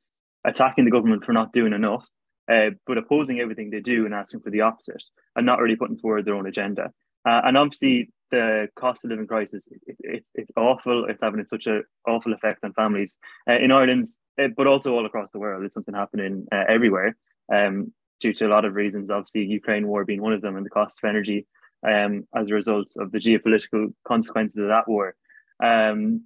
[0.44, 2.08] attacking the government for not doing enough,
[2.50, 5.04] uh, but opposing everything they do and asking for the opposite,
[5.36, 6.90] and not really putting forward their own agenda.
[7.26, 11.04] Uh, and obviously, the cost of living crisis it, it's it's awful.
[11.04, 13.18] It's having such an awful effect on families
[13.48, 14.06] uh, in Ireland,
[14.42, 15.64] uh, but also all across the world.
[15.64, 17.16] It's something happening uh, everywhere
[17.52, 19.10] um, due to a lot of reasons.
[19.10, 21.46] Obviously, Ukraine war being one of them, and the cost of energy
[21.86, 25.14] um, as a result of the geopolitical consequences of that war.
[25.62, 26.24] Um,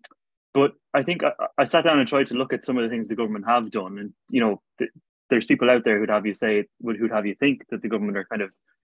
[0.54, 2.88] but I think I, I, sat down and tried to look at some of the
[2.88, 4.90] things the government have done, and you know, th-
[5.28, 7.88] there's people out there who'd have you say, would who'd have you think that the
[7.88, 8.50] government are kind of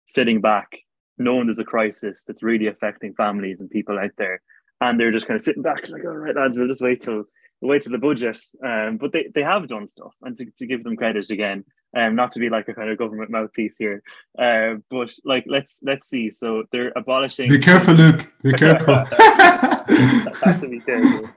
[0.07, 0.77] sitting back,
[1.19, 4.41] knowing there's a crisis that's really affecting families and people out there,
[4.81, 7.25] and they're just kind of sitting back like, all right, lads, we'll just wait till
[7.61, 8.39] wait till the budget.
[8.63, 12.15] Um, but they, they have done stuff, and to, to give them credit again, um,
[12.15, 14.01] not to be like a kind of government mouthpiece here,
[14.37, 16.31] uh, but like let's let's see.
[16.31, 17.49] So they're abolishing.
[17.49, 18.31] Be careful, Luke.
[18.41, 18.95] Be careful.
[18.95, 21.29] have to be careful.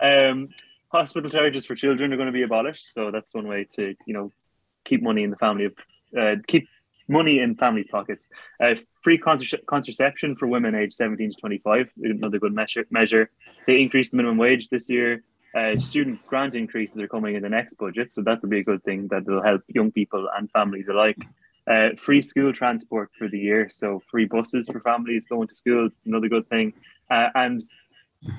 [0.00, 0.48] Um,
[0.88, 4.14] hospital charges for children are going to be abolished, so that's one way to you
[4.14, 4.32] know
[4.84, 5.74] keep money in the family of
[6.18, 6.68] uh, keep
[7.08, 8.28] money in families' pockets.
[8.60, 12.86] Uh, free contra- contraception for women aged 17 to 25, another good measure.
[12.90, 13.30] measure.
[13.66, 15.22] They increased the minimum wage this year.
[15.54, 18.64] Uh, student grant increases are coming in the next budget, so that would be a
[18.64, 21.18] good thing that will help young people and families alike.
[21.66, 25.94] Uh, free school transport for the year, so free buses for families going to schools.
[25.96, 26.72] It's another good thing,
[27.10, 27.60] uh, and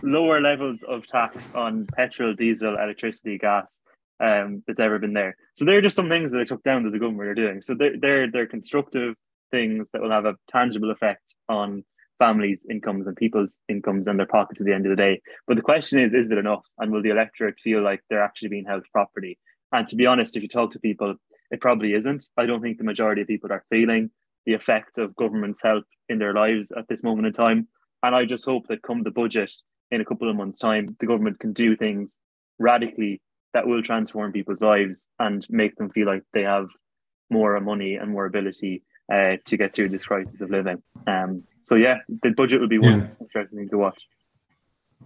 [0.02, 3.82] lower levels of tax on petrol, diesel, electricity, gas
[4.20, 5.36] um, that's ever been there.
[5.56, 7.62] So they're just some things that I took down that the government are doing.
[7.62, 9.16] So they're they're, they're constructive
[9.52, 11.84] things that will have a tangible effect on
[12.20, 15.22] families' incomes and people's incomes and their pockets at the end of the day.
[15.48, 16.66] But the question is, is it enough?
[16.80, 19.38] And will the electorate feel like they're actually being held properly?
[19.72, 21.16] And to be honest, if you talk to people,
[21.52, 22.26] it probably isn't.
[22.38, 24.10] I don't think the majority of people are feeling
[24.46, 27.68] the effect of government's help in their lives at this moment in time.
[28.04, 29.52] And I just hope that come the budget
[29.92, 32.20] in a couple of months' time, the government can do things
[32.60, 33.22] radically
[33.54, 36.68] that will transform people's lives and make them feel like they have
[37.30, 40.82] more money and more ability uh, to get through this crisis of living.
[41.08, 43.08] Um, so yeah, the budget will be one yeah.
[43.22, 44.02] interesting thing to watch.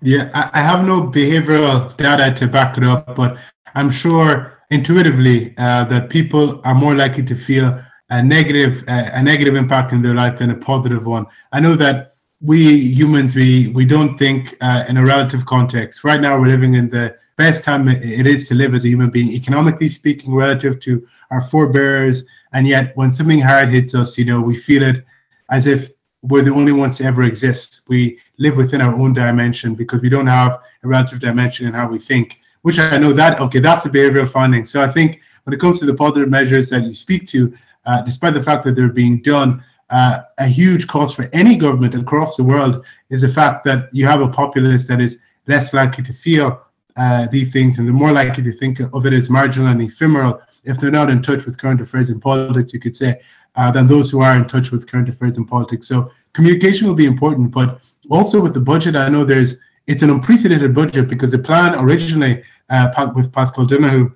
[0.02, 3.38] Yeah, I, have no behavioral data to back it up, but
[3.74, 9.24] I'm sure intuitively uh, that people are more likely to feel a negative uh, a
[9.24, 11.26] negative impact in their life than a positive one.
[11.52, 16.04] I know that we humans we we don't think uh, in a relative context.
[16.04, 19.10] Right now, we're living in the best time it is to live as a human
[19.10, 22.26] being, economically speaking, relative to our forebears.
[22.54, 25.06] And yet, when something hard hits us, you know, we feel it
[25.50, 25.92] as if
[26.24, 27.82] we're the only ones to ever exist.
[27.88, 31.88] We live within our own dimension because we don't have a relative dimension in how
[31.88, 32.40] we think.
[32.64, 34.66] Which I know that okay, that's the behavioral finding.
[34.66, 37.54] So I think when it comes to the positive measures that you speak to,
[37.86, 41.96] uh, despite the fact that they're being done, uh, a huge cost for any government
[41.96, 46.04] across the world is the fact that you have a populace that is less likely
[46.04, 46.62] to feel
[46.98, 50.42] uh, these things and they're more likely to think of it as marginal and ephemeral
[50.64, 53.22] if they're not in touch with current affairs and politics, you could say,
[53.56, 55.88] uh, than those who are in touch with current affairs and politics.
[55.88, 57.80] So communication will be important, but
[58.10, 59.58] also with the budget, I know there's
[59.88, 64.12] it's an unprecedented budget because the plan originally uh, with Paschal Donohoe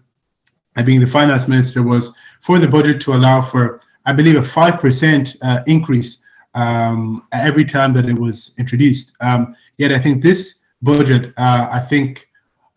[0.76, 4.41] uh, being the finance minister was for the budget to allow for I believe, a
[4.41, 9.15] 5% uh, increase um, every time that it was introduced.
[9.22, 12.28] Um, yet I think this budget, uh, I think,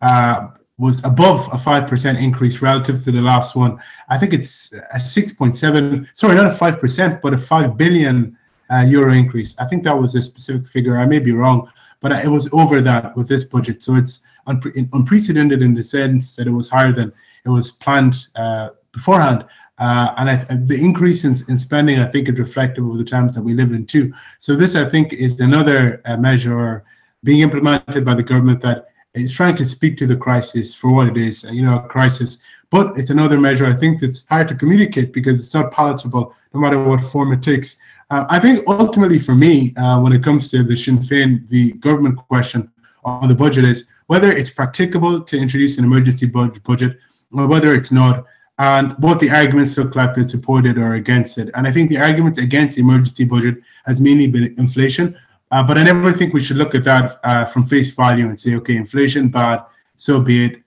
[0.05, 3.79] uh, was above a 5% increase relative to the last one.
[4.09, 8.37] I think it's a 6.7, sorry, not a 5%, but a 5 billion
[8.69, 9.57] uh, euro increase.
[9.57, 10.97] I think that was a specific figure.
[10.97, 11.69] I may be wrong,
[12.01, 13.83] but it was over that with this budget.
[13.83, 17.13] So it's unpre- unprecedented in the sense that it was higher than
[17.45, 19.45] it was planned uh, beforehand.
[19.77, 23.33] Uh, and I, the increase in, in spending, I think, is reflective of the times
[23.35, 24.13] that we live in too.
[24.39, 26.83] So this, I think, is another uh, measure
[27.23, 31.07] being implemented by the government that is trying to speak to the crisis for what
[31.07, 32.39] it is, you know, a crisis.
[32.69, 36.59] But it's another measure I think that's hard to communicate because it's not palatable, no
[36.59, 37.77] matter what form it takes.
[38.09, 41.73] Uh, I think ultimately for me, uh, when it comes to the Sinn Féin, the
[41.73, 42.71] government question
[43.03, 46.97] on the budget is whether it's practicable to introduce an emergency budget
[47.31, 48.25] or whether it's not
[48.57, 51.49] and what the arguments look like that support it or against it.
[51.55, 55.17] And I think the arguments against the emergency budget has mainly been inflation.
[55.55, 58.37] Uh, but I never think we should look at that uh, from face value and
[58.37, 59.63] say, okay, inflation bad,
[59.95, 60.61] so be it,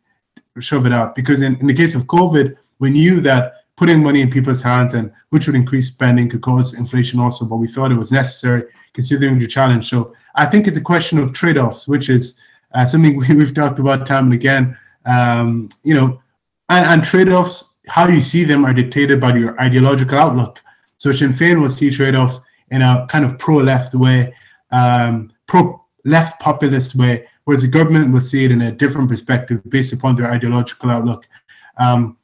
[0.61, 1.15] shove it out.
[1.15, 4.95] Because in, in the case of COVID, we knew that putting money in people's hands
[4.95, 8.63] and which would increase spending could cause inflation also, but we thought it was necessary
[8.95, 9.91] considering the challenge.
[9.91, 12.41] So I think it's a question of trade-offs, which is
[12.73, 14.75] uh, something we, have talked about time and again.
[15.05, 16.19] Um, you know,
[16.71, 20.63] and, and trade-offs how you see them are dictated by your ideological outlook.
[20.97, 24.33] So Sinn Féin will see trade-offs in a kind of pro-left way,
[24.71, 29.93] um, pro-left populist way, whereas the government will see it in a different perspective based
[29.93, 31.27] upon their ideological outlook.
[31.79, 32.17] Um,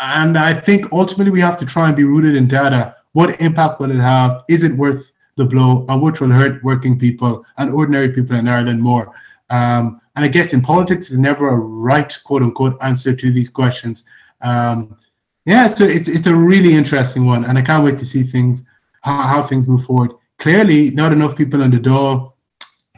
[0.00, 2.96] and I think ultimately we have to try and be rooted in data.
[3.12, 4.42] What impact will it have?
[4.48, 5.84] Is it worth the blow?
[5.88, 9.14] And which will hurt working people and ordinary people in Ireland more?
[9.50, 13.50] Um, and I guess in politics, there's never a right quote unquote answer to these
[13.50, 14.04] questions.
[14.40, 14.96] Um,
[15.44, 18.62] yeah, so it's it's a really interesting one, and I can't wait to see things
[19.02, 20.12] how, how things move forward.
[20.42, 22.32] Clearly, not enough people on the door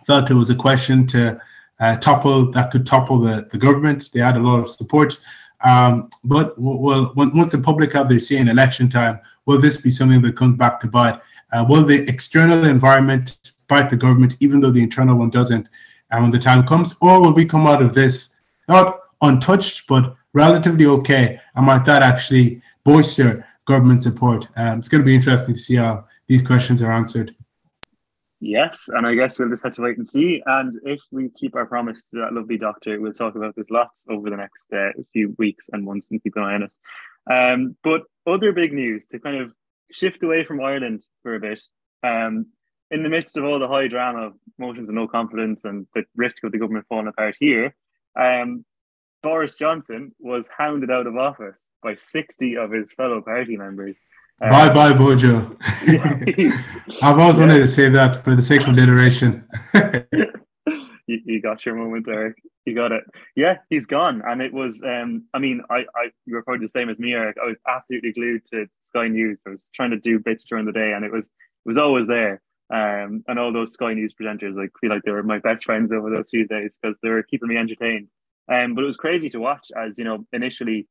[0.06, 1.38] felt it was a question to
[1.78, 4.08] uh, topple that could topple the, the government.
[4.14, 5.20] They had a lot of support.
[5.62, 9.90] Um, but well, once the public have their say in election time, will this be
[9.90, 11.20] something that comes back to bite?
[11.52, 13.36] Uh, will the external environment
[13.68, 15.68] bite the government, even though the internal one doesn't,
[16.12, 18.36] and when the time comes, or will we come out of this
[18.70, 24.48] not untouched, but relatively okay, and might that actually bolster government support?
[24.56, 27.34] Um, it's going to be interesting to see how these questions are answered.
[28.40, 30.42] Yes, and I guess we'll just have to wait and see.
[30.44, 34.06] And if we keep our promise to that lovely doctor, we'll talk about this lots
[34.10, 36.76] over the next uh, few weeks and months and keep an eye on it.
[37.30, 39.52] Um, but other big news to kind of
[39.90, 41.62] shift away from Ireland for a bit.
[42.02, 42.46] Um,
[42.90, 46.04] in the midst of all the high drama of motions of no confidence and the
[46.14, 47.74] risk of the government falling apart here,
[48.14, 48.64] um,
[49.22, 53.98] Boris Johnson was hounded out of office by 60 of his fellow party members.
[54.40, 55.56] Um, bye bye, Bojo.
[55.62, 57.40] I've always yeah.
[57.40, 59.46] wanted to say that for the sake of alliteration.
[61.06, 62.42] you, you, got your moment, Eric.
[62.64, 63.04] You got it.
[63.36, 64.22] Yeah, he's gone.
[64.26, 67.12] And it was, um, I mean, I, I you were probably the same as me,
[67.12, 67.36] Eric.
[67.42, 69.42] I was absolutely glued to Sky News.
[69.46, 72.06] I was trying to do bits during the day and it was it was always
[72.06, 72.42] there.
[72.70, 75.92] Um, and all those Sky News presenters, I feel like they were my best friends
[75.92, 78.08] over those few days because they were keeping me entertained.
[78.50, 80.88] Um, but it was crazy to watch as, you know, initially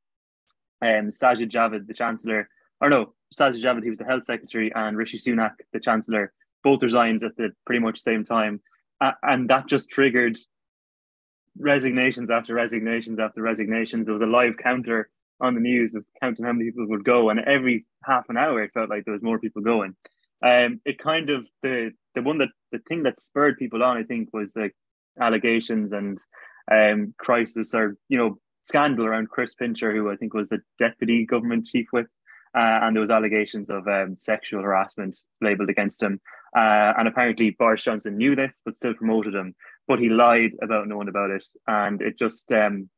[0.81, 2.47] um, Sajid Javid, the Chancellor,
[2.83, 6.83] or no, Sajid Javid, he was the Health Secretary, and Rishi Sunak, the Chancellor, both
[6.83, 8.61] resigned at the pretty much same time.
[8.99, 10.37] Uh, and that just triggered
[11.57, 14.05] resignations after resignations after resignations.
[14.05, 17.29] There was a live counter on the news of counting how many people would go,
[17.29, 19.95] and every half an hour it felt like there was more people going.
[20.43, 24.03] Um, it kind of the the one that the thing that spurred people on, I
[24.03, 24.75] think, was like
[25.19, 26.17] allegations and
[26.69, 31.25] um, crisis or you know scandal around Chris Pincher, who I think was the deputy
[31.25, 32.07] government chief whip,
[32.55, 36.19] uh, and there was allegations of um, sexual harassment labelled against him.
[36.55, 39.55] Uh, and apparently Boris Johnson knew this, but still promoted him.
[39.87, 42.89] But he lied about knowing about it, and it just um,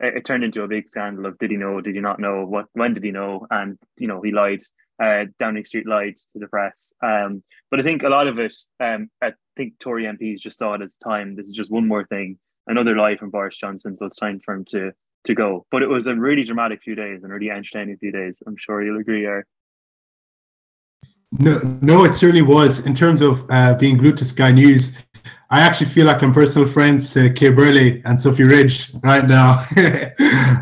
[0.00, 2.44] it, it, turned into a big scandal of did he know, did he not know,
[2.44, 4.60] what, when did he know, and you know he lied.
[5.02, 6.94] Uh, Downing Street lied to the press.
[7.02, 10.72] Um, but I think a lot of it, um, I think Tory MPs just saw
[10.72, 11.36] it as time.
[11.36, 14.54] This is just one more thing, another lie from Boris Johnson, so it's time for
[14.54, 14.92] him to
[15.26, 15.66] to go.
[15.70, 18.42] But it was a really dramatic few days and really entertaining few days.
[18.46, 19.46] I'm sure you'll agree, Eric.
[21.38, 22.86] No, no, it certainly was.
[22.86, 24.96] In terms of uh, being glued to Sky News,
[25.50, 29.64] I actually feel like I'm personal friends to Kay Burley and Sophie Ridge right now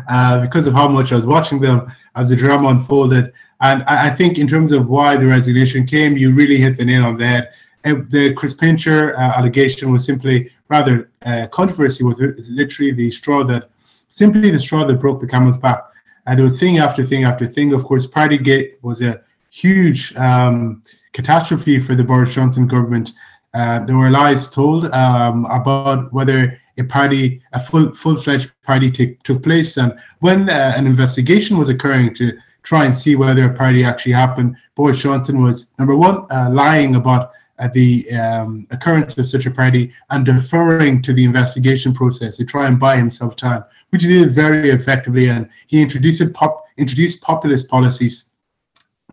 [0.09, 3.31] uh, because of how much I was watching them as the drama unfolded.
[3.61, 6.85] And I, I, think, in terms of why the resignation came, you really hit the
[6.85, 7.53] nail on the head.
[7.83, 13.43] Uh, the Chris Pincher uh, allegation was simply rather uh, controversy, was literally the straw
[13.43, 13.69] that
[14.15, 15.83] simply the straw that broke the camel's back.
[16.25, 17.73] And there was thing after thing after thing.
[17.73, 23.11] Of course, Partygate was a huge um, catastrophe for the Boris Johnson government.
[23.53, 29.17] Uh, there were lies told um, about whether a party, a full full-fledged party, t-
[29.23, 33.53] took place, and when uh, an investigation was occurring to try and see whether a
[33.53, 39.17] party actually happened, Boris Johnson was number one uh, lying about at the um, occurrence
[39.17, 43.35] of such a party and deferring to the investigation process to try and buy himself
[43.35, 45.29] time, which he did very effectively.
[45.29, 48.31] And he introduced pop, introduced populist policies,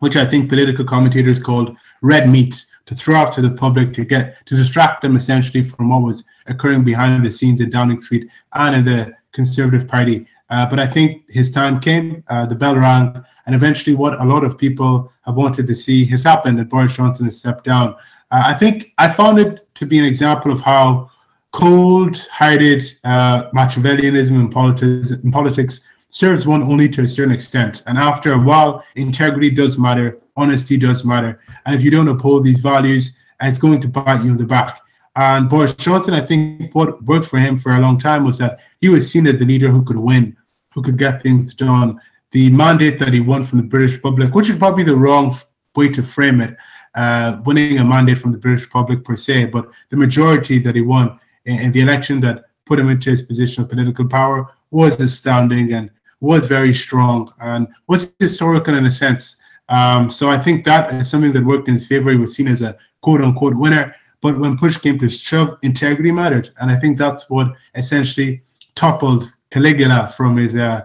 [0.00, 4.04] which I think political commentators called red meat, to throw out to the public to
[4.04, 8.28] get to distract them essentially from what was occurring behind the scenes in Downing Street
[8.54, 10.26] and in the Conservative Party.
[10.50, 14.24] Uh, but I think his time came, uh, the bell rang, and eventually what a
[14.24, 17.94] lot of people have wanted to see has happened, and Boris Johnson has stepped down.
[18.32, 21.10] I think I found it to be an example of how
[21.52, 27.82] cold-hearted uh, Machiavellianism in politics, in politics serves one only to a certain extent.
[27.86, 31.40] And after a while, integrity does matter, honesty does matter.
[31.66, 34.80] And if you don't uphold these values, it's going to bite you in the back.
[35.16, 38.60] And Boris Johnson, I think what worked for him for a long time was that
[38.80, 40.34] he was seen as the leader who could win,
[40.74, 42.00] who could get things done.
[42.30, 45.36] The mandate that he won from the British public, which is probably the wrong
[45.76, 46.56] way to frame it,
[46.94, 50.82] uh, winning a mandate from the British public per se, but the majority that he
[50.82, 55.00] won in, in, the election that put him into his position of political power was
[55.00, 55.90] astounding and
[56.20, 59.36] was very strong and was historical in a sense.
[59.68, 62.10] Um, so I think that is something that worked in his favor.
[62.10, 63.94] He was seen as a quote unquote winner.
[64.20, 66.50] But when push came to shove, integrity mattered.
[66.60, 68.42] And I think that's what essentially
[68.74, 70.82] toppled Caligula from his uh,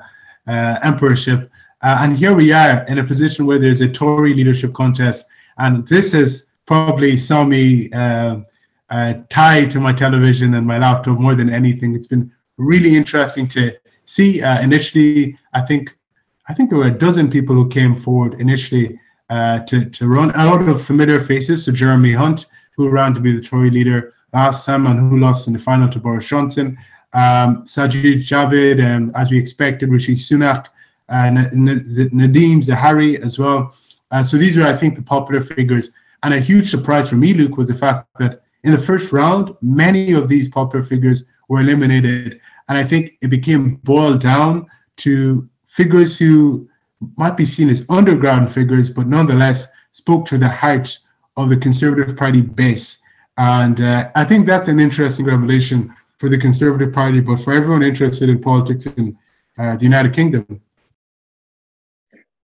[0.47, 1.51] uh, emperorship.
[1.81, 5.25] Uh, and here we are in a position where there's a Tory leadership contest
[5.57, 8.37] and this has probably saw me uh,
[8.89, 11.95] uh, tied to my television and my laptop more than anything.
[11.95, 13.73] It's been really interesting to
[14.05, 14.41] see.
[14.41, 15.97] Uh, initially, I think
[16.47, 18.99] I think there were a dozen people who came forward initially
[19.29, 20.31] uh, to to run.
[20.31, 21.65] A lot of familiar faces.
[21.65, 22.45] So Jeremy Hunt,
[22.75, 25.89] who ran to be the Tory leader last time and who lost in the final
[25.89, 26.77] to Boris Johnson.
[27.13, 30.67] Um, Sajid Javid, and as we expected, Rishi Sunak,
[31.09, 33.73] and Nadhim Zahawi as well.
[34.11, 35.91] Uh, so these are, I think, the popular figures.
[36.23, 39.55] And a huge surprise for me, Luke, was the fact that in the first round,
[39.61, 42.39] many of these popular figures were eliminated.
[42.69, 46.67] And I think it became boiled down to figures who
[47.17, 50.97] might be seen as underground figures, but nonetheless spoke to the heart
[51.37, 52.99] of the Conservative Party base.
[53.37, 57.83] And uh, I think that's an interesting revelation for the Conservative Party, but for everyone
[57.83, 59.17] interested in politics in
[59.59, 60.61] uh, the United Kingdom.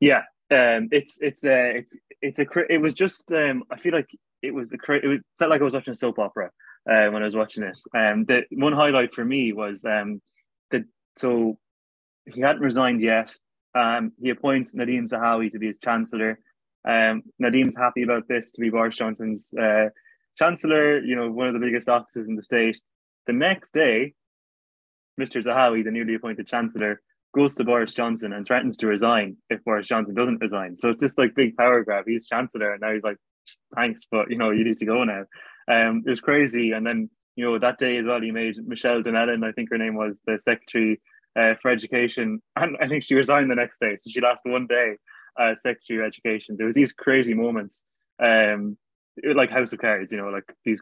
[0.00, 0.22] Yeah,
[0.54, 4.10] um, it's it's a it's it's a it was just um, I feel like
[4.42, 6.50] it was a it felt like I was watching a soap opera
[6.88, 7.80] uh, when I was watching it.
[7.94, 10.20] Um, the one highlight for me was um,
[10.70, 10.84] that
[11.16, 11.58] so
[12.26, 13.34] he hadn't resigned yet.
[13.74, 16.38] Um, he appoints Nadhim Zahawi to be his chancellor.
[16.86, 19.88] Um, Nadhim's happy about this to be Boris Johnson's uh,
[20.38, 21.00] chancellor.
[21.00, 22.80] You know, one of the biggest offices in the state.
[23.26, 24.14] The next day,
[25.20, 25.42] Mr.
[25.42, 27.00] Zahawi, the newly appointed chancellor,
[27.34, 30.76] goes to Boris Johnson and threatens to resign if Boris Johnson doesn't resign.
[30.76, 32.04] So it's just like big power grab.
[32.06, 33.18] He's chancellor, and now he's like,
[33.74, 35.24] "Thanks, but you know you need to go now."
[35.68, 36.72] Um, it was crazy.
[36.72, 39.78] And then you know that day as well, he made Michelle Donelan, I think her
[39.78, 41.00] name was the secretary
[41.36, 43.96] uh, for education, and I think she resigned the next day.
[43.98, 44.96] So she lasted one day
[45.38, 46.56] as secretary of education.
[46.56, 47.84] There was these crazy moments,
[48.22, 48.76] um,
[49.34, 50.80] like House of Cards, you know, like these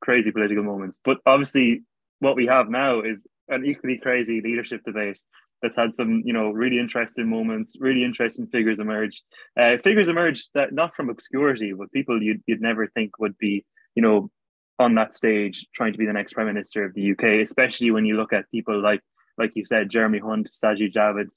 [0.00, 1.00] crazy political moments.
[1.04, 1.82] But obviously,
[2.20, 5.20] what we have now is an equally crazy leadership debate
[5.64, 9.22] that's had some, you know, really interesting moments, really interesting figures emerge.
[9.58, 13.64] Uh, figures emerge that not from obscurity, but people you'd, you'd never think would be,
[13.94, 14.30] you know,
[14.78, 18.04] on that stage trying to be the next prime minister of the UK, especially when
[18.04, 19.00] you look at people like,
[19.38, 21.28] like you said, Jeremy Hunt, Sajid Javid,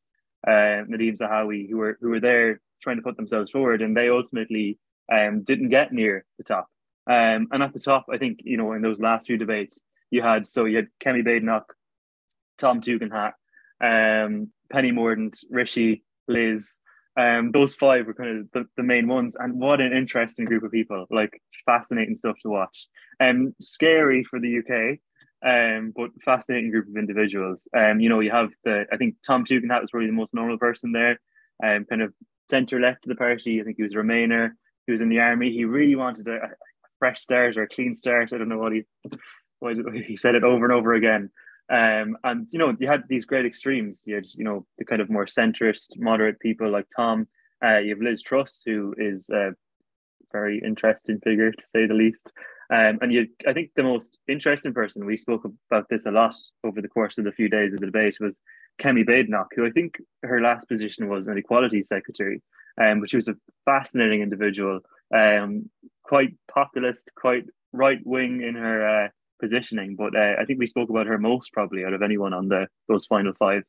[0.46, 4.10] uh, Nadhim Zahawi, who were who were there trying to put themselves forward, and they
[4.10, 4.78] ultimately
[5.10, 6.68] um, didn't get near the top.
[7.10, 10.22] Um, and at the top, I think you know in those last few debates, you
[10.22, 11.74] had so you had Kemi Badenoch,
[12.58, 13.34] Tom Tugendhat,
[13.82, 16.78] um, Penny Mordaunt, Rishi, Liz.
[17.20, 20.64] Um, those five were kind of the, the main ones, and what an interesting group
[20.64, 21.06] of people!
[21.10, 22.88] Like fascinating stuff to watch,
[23.20, 25.00] and um, scary for the UK,
[25.44, 27.68] um, but fascinating group of individuals.
[27.76, 30.60] Um, you know, you have the I think Tom Tugendhat was probably the most normal
[30.60, 31.20] person there,
[31.64, 32.14] um, kind of
[32.50, 33.60] centre left of the party.
[33.60, 34.52] I think he was a Remainer.
[34.86, 35.52] He was in the army.
[35.52, 36.50] He really wanted a, a
[37.00, 38.32] fresh start or a clean start.
[38.32, 38.84] I don't know what he
[39.60, 39.76] what
[40.06, 41.30] he said it over and over again.
[41.70, 44.04] Um, and you know, you had these great extremes.
[44.06, 47.28] You had, you know, the kind of more centrist, moderate people like Tom.
[47.64, 49.52] Uh, you have Liz Truss, who is a
[50.32, 52.32] very interesting figure to say the least.
[52.70, 56.36] Um, and you, I think the most interesting person we spoke about this a lot
[56.64, 58.42] over the course of the few days of the debate was
[58.82, 62.42] Kemi Badenoch, who I think her last position was an equality secretary.
[62.80, 64.82] Um, but she was a fascinating individual,
[65.16, 65.70] um,
[66.04, 69.08] quite populist, quite right wing in her uh,
[69.40, 69.96] positioning.
[69.96, 72.68] But uh, I think we spoke about her most probably out of anyone on the
[72.88, 73.64] those final five.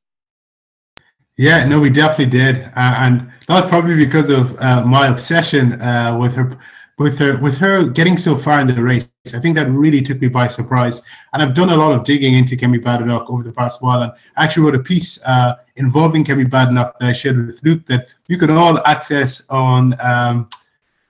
[1.38, 6.16] Yeah, no, we definitely did, uh, and that's probably because of uh, my obsession uh,
[6.18, 6.58] with her,
[6.98, 9.08] with her, with her getting so far in the race.
[9.32, 11.00] I think that really took me by surprise,
[11.32, 14.10] and I've done a lot of digging into Kemi Badenoch over the past while, and
[14.36, 18.08] I actually wrote a piece uh, involving Kemi Badenoch that I shared with Luke that
[18.26, 19.94] you can all access on.
[20.00, 20.48] Um,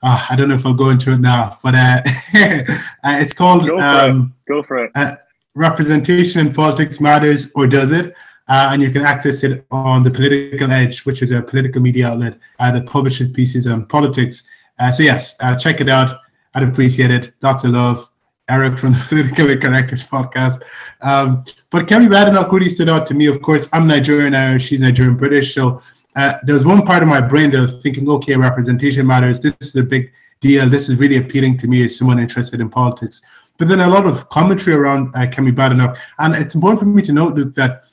[0.03, 2.03] uh, I don't know if I'll go into it now, but uh,
[3.05, 4.53] it's called Go for um, it.
[4.53, 5.18] Go for it.
[5.55, 8.14] Representation in Politics Matters, or does it?
[8.49, 12.09] Uh, and you can access it on the Political Edge, which is a political media
[12.09, 14.49] outlet uh, that publishes pieces on politics.
[14.78, 16.20] Uh, so yes, uh, check it out.
[16.55, 17.34] I'd appreciate it.
[17.42, 18.09] Lots of love,
[18.49, 20.62] Eric from the Politically Correctors podcast.
[21.03, 23.26] Um, but Kemi Badenoch really stood out to me.
[23.26, 24.66] Of course, I'm Nigerian Irish.
[24.66, 25.55] She's Nigerian British.
[25.55, 25.82] So
[26.16, 29.40] uh, there was one part of my brain that was thinking, okay, representation matters.
[29.40, 30.68] This is a big deal.
[30.68, 33.22] This is really appealing to me as someone interested in politics.
[33.59, 37.12] But then a lot of commentary around uh, Badenoch, and it's important for me to
[37.12, 37.84] note Luke, that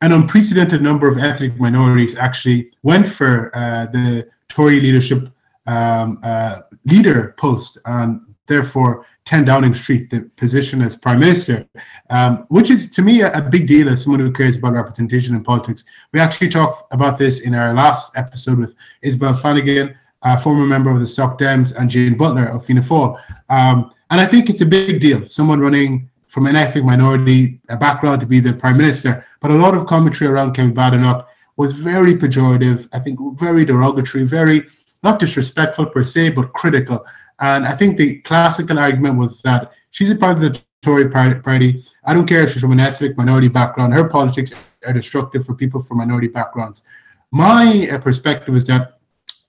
[0.00, 5.28] an unprecedented number of ethnic minorities actually went for uh, the Tory leadership
[5.66, 11.68] um, uh, leader post, and therefore 10 Downing Street, the position as Prime Minister,
[12.08, 15.36] um, which is to me a, a, big deal as someone who cares about representation
[15.36, 15.84] in politics.
[16.14, 20.90] We actually talked about this in our last episode with Isabel Flanagan, a former member
[20.90, 23.20] of the Soc Dems, and Jane Butler of Fianna Fáil.
[23.50, 28.22] Um, and I think it's a big deal, someone running from an ethnic minority background
[28.22, 29.26] to be the prime minister.
[29.40, 31.26] But a lot of commentary around Kemi Badenoch
[31.58, 34.64] was very pejorative, I think very derogatory, very
[35.02, 37.04] not disrespectful per se, but critical.
[37.40, 41.84] And I think the classical argument was that she's a part of the Tory party.
[42.04, 43.92] I don't care if she's from an ethnic minority background.
[43.94, 44.52] Her politics
[44.86, 46.82] are destructive for people from minority backgrounds.
[47.30, 48.98] My uh, perspective is that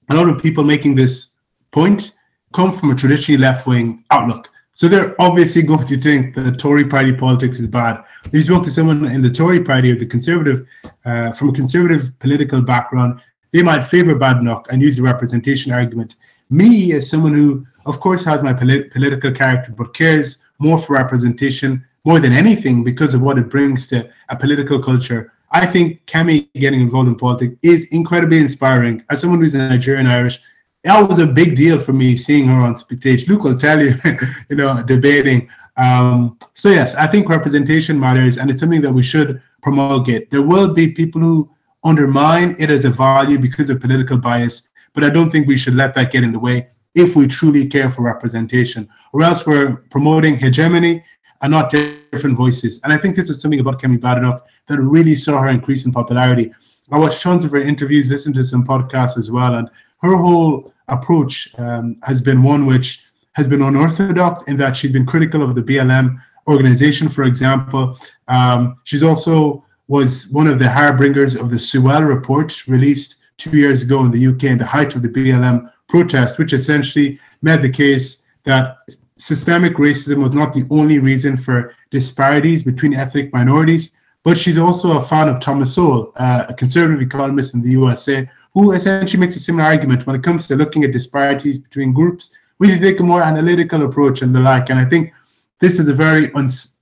[0.09, 1.35] a lot of people making this
[1.71, 2.13] point
[2.53, 4.49] come from a traditionally left wing outlook.
[4.73, 8.03] So they're obviously going to think that the Tory party politics is bad.
[8.25, 10.65] If you spoke to someone in the Tory party or the Conservative,
[11.05, 13.21] uh, from a conservative political background,
[13.51, 16.15] they might favor Badenoch and use the representation argument.
[16.49, 20.93] Me, as someone who, of course, has my polit- political character, but cares more for
[20.93, 26.05] representation more than anything because of what it brings to a political culture, I think
[26.05, 29.03] Kemi getting involved in politics is incredibly inspiring.
[29.09, 30.39] As someone who's Nigerian Irish,
[30.83, 33.27] that was a big deal for me seeing her on stage.
[33.27, 33.93] Luke will tell you,
[34.49, 35.49] you know, debating.
[35.75, 40.29] Um, so yes, I think representation matters, and it's something that we should promulgate.
[40.29, 41.49] There will be people who
[41.83, 45.75] undermine it as a value because of political bias, but I don't think we should
[45.75, 49.77] let that get in the way if we truly care for representation, or else we're
[49.89, 51.03] promoting hegemony
[51.41, 52.79] and not different voices.
[52.83, 55.91] And I think this is something about Kemi Badenoch that really saw her increase in
[55.91, 56.51] popularity.
[56.91, 59.69] I watched tons of her interviews, listened to some podcasts as well, and
[60.01, 65.05] her whole approach um, has been one which has been unorthodox in that she's been
[65.05, 67.97] critical of the BLM organization, for example.
[68.27, 73.81] Um, she's also was one of the harbingers of the Sewell report released two years
[73.81, 77.69] ago in the UK in the height of the BLM protest, which essentially made the
[77.69, 78.77] case that
[79.17, 83.91] systemic racism was not the only reason for disparities between ethnic minorities,
[84.23, 88.29] but she's also a fan of Thomas Sowell, uh, a conservative economist in the USA,
[88.53, 92.31] who essentially makes a similar argument when it comes to looking at disparities between groups.
[92.59, 94.69] We take a more analytical approach and the like.
[94.69, 95.13] And I think
[95.59, 96.75] this is a very uns-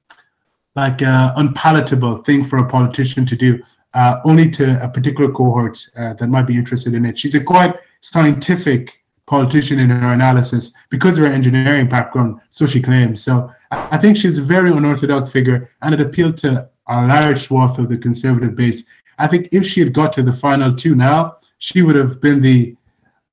[0.75, 3.61] like uh, unpalatable thing for a politician to do,
[3.93, 7.17] uh, only to a particular cohort uh, that might be interested in it.
[7.17, 7.75] She's a quite
[8.11, 13.21] scientific politician in her analysis because of her engineering background, so she claims.
[13.21, 17.77] So I think she's a very unorthodox figure, and it appealed to a large swath
[17.79, 18.85] of the conservative base.
[19.19, 22.41] I think if she had got to the final two now, she would have been
[22.41, 22.77] the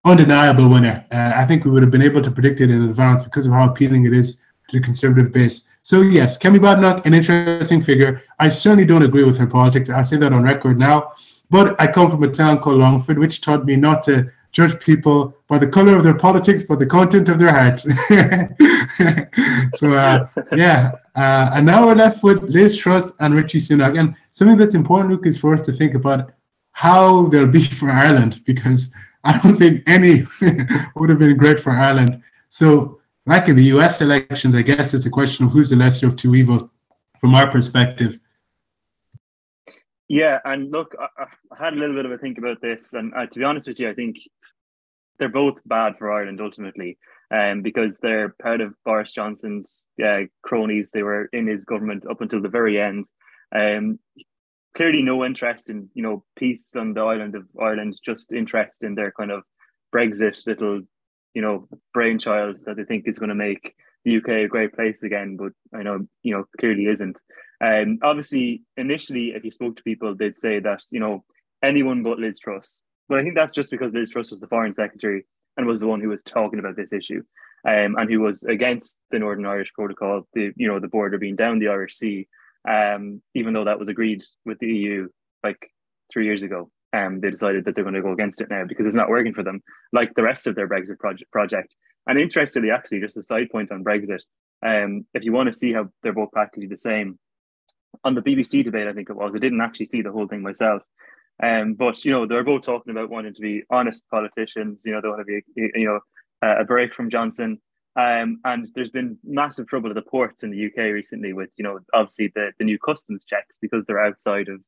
[0.05, 1.05] undeniable winner.
[1.13, 3.53] Uh, I think we would have been able to predict it in advance because of
[3.53, 4.37] how appealing it is
[4.71, 5.69] to the Conservative base.
[5.83, 8.23] So yes, Kemi Badenoch, an interesting figure.
[8.41, 9.89] I certainly don't agree with her politics.
[9.89, 11.13] I say that on record now.
[11.51, 15.37] But I come from a town called Longford, which taught me not to judge people
[15.49, 17.83] by the color of their politics, but the content of their hearts.
[19.79, 23.99] so uh, yeah, uh, and now we're left with Liz Truss and Rishi Sunak.
[23.99, 26.33] And something that's important, Luke, is for us to think about
[26.71, 28.93] how they'll be for Ireland, because
[29.25, 30.25] I don't think any
[30.95, 32.23] would have been great for Ireland.
[32.49, 36.07] So, like in the US elections, I guess it's a question of who's the lesser
[36.07, 36.65] of two evils
[37.21, 38.21] from our perspective.
[40.09, 43.15] Yeah, and look, I, I, had a little bit of a think about this, and
[43.15, 44.19] uh, to be honest with you, I think
[45.19, 46.99] they're both bad for Ireland ultimately,
[47.31, 50.91] um, because they're part of Boris Johnson's uh, cronies.
[50.91, 53.07] They were in his government up until the very end.
[53.55, 53.99] Um,
[54.75, 58.95] clearly, no interest in you know peace on the island of Ireland, just interest in
[58.95, 59.43] their kind of
[59.95, 60.83] Brexit little,
[61.33, 63.75] you know, brainchild that they think is going to make
[64.05, 65.37] the UK a great place again.
[65.37, 67.19] But I know you know clearly isn't.
[67.65, 71.25] Um, obviously, initially, if you spoke to people, they'd say that you know
[71.63, 74.73] anyone but Liz Truss but I think that's just because Liz Truss was the foreign
[74.73, 77.23] secretary and was the one who was talking about this issue,
[77.67, 81.37] um, and who was against the Northern Irish Protocol, the you know the border being
[81.37, 82.27] down the Irish Sea,
[82.69, 85.09] um, even though that was agreed with the EU
[85.43, 85.71] like
[86.13, 86.71] three years ago.
[86.93, 89.35] Um, they decided that they're going to go against it now because it's not working
[89.35, 89.61] for them,
[89.93, 91.31] like the rest of their Brexit project.
[91.33, 91.75] project.
[92.07, 94.21] And interestingly, actually, just a side point on Brexit,
[94.65, 97.19] um, if you want to see how they're both practically the same,
[98.03, 100.43] on the BBC debate, I think it was, I didn't actually see the whole thing
[100.43, 100.83] myself,
[101.43, 104.83] um, but you know, they're both talking about wanting to be honest politicians.
[104.85, 106.01] You know, they want to be you know
[106.43, 107.61] a break from Johnson.
[107.97, 111.63] Um, and there's been massive trouble at the ports in the UK recently with you
[111.63, 114.61] know obviously the the new customs checks because they're outside of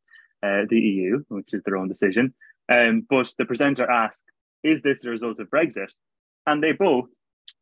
[0.42, 2.34] uh, the EU, which is their own decision.
[2.68, 4.24] Um, but the presenter asked,
[4.62, 5.90] "Is this the result of Brexit?"
[6.46, 7.08] And they both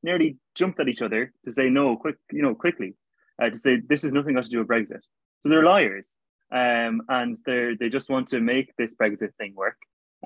[0.03, 2.95] nearly jumped at each other to say no, quick, you know, quickly,
[3.43, 5.01] uh, to say this is nothing got to do with Brexit.
[5.45, 6.17] So they're liars
[6.55, 9.77] um, and they they just want to make this Brexit thing work.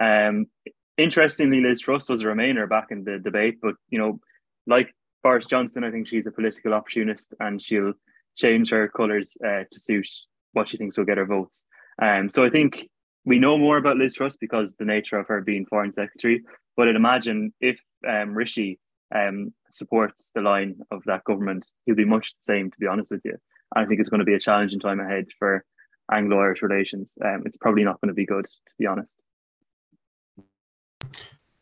[0.00, 0.46] Um,
[0.96, 4.20] interestingly, Liz Truss was a Remainer back in the debate, but you know,
[4.66, 7.94] like Boris Johnson, I think she's a political opportunist, and she'll
[8.36, 10.08] change her colours uh, to suit
[10.52, 11.64] what she thinks will get her votes.
[12.00, 12.88] Um, so I think
[13.24, 16.42] we know more about Liz Truss because the nature of her being foreign secretary.
[16.76, 18.78] But I'd imagine if um, Rishi
[19.14, 22.70] um, supports the line of that government, he'll be much the same.
[22.70, 23.36] To be honest with you,
[23.74, 25.64] I think it's going to be a challenging time ahead for
[26.10, 29.20] Anglo-Irish relations, um, it's probably not going to be good, to be honest.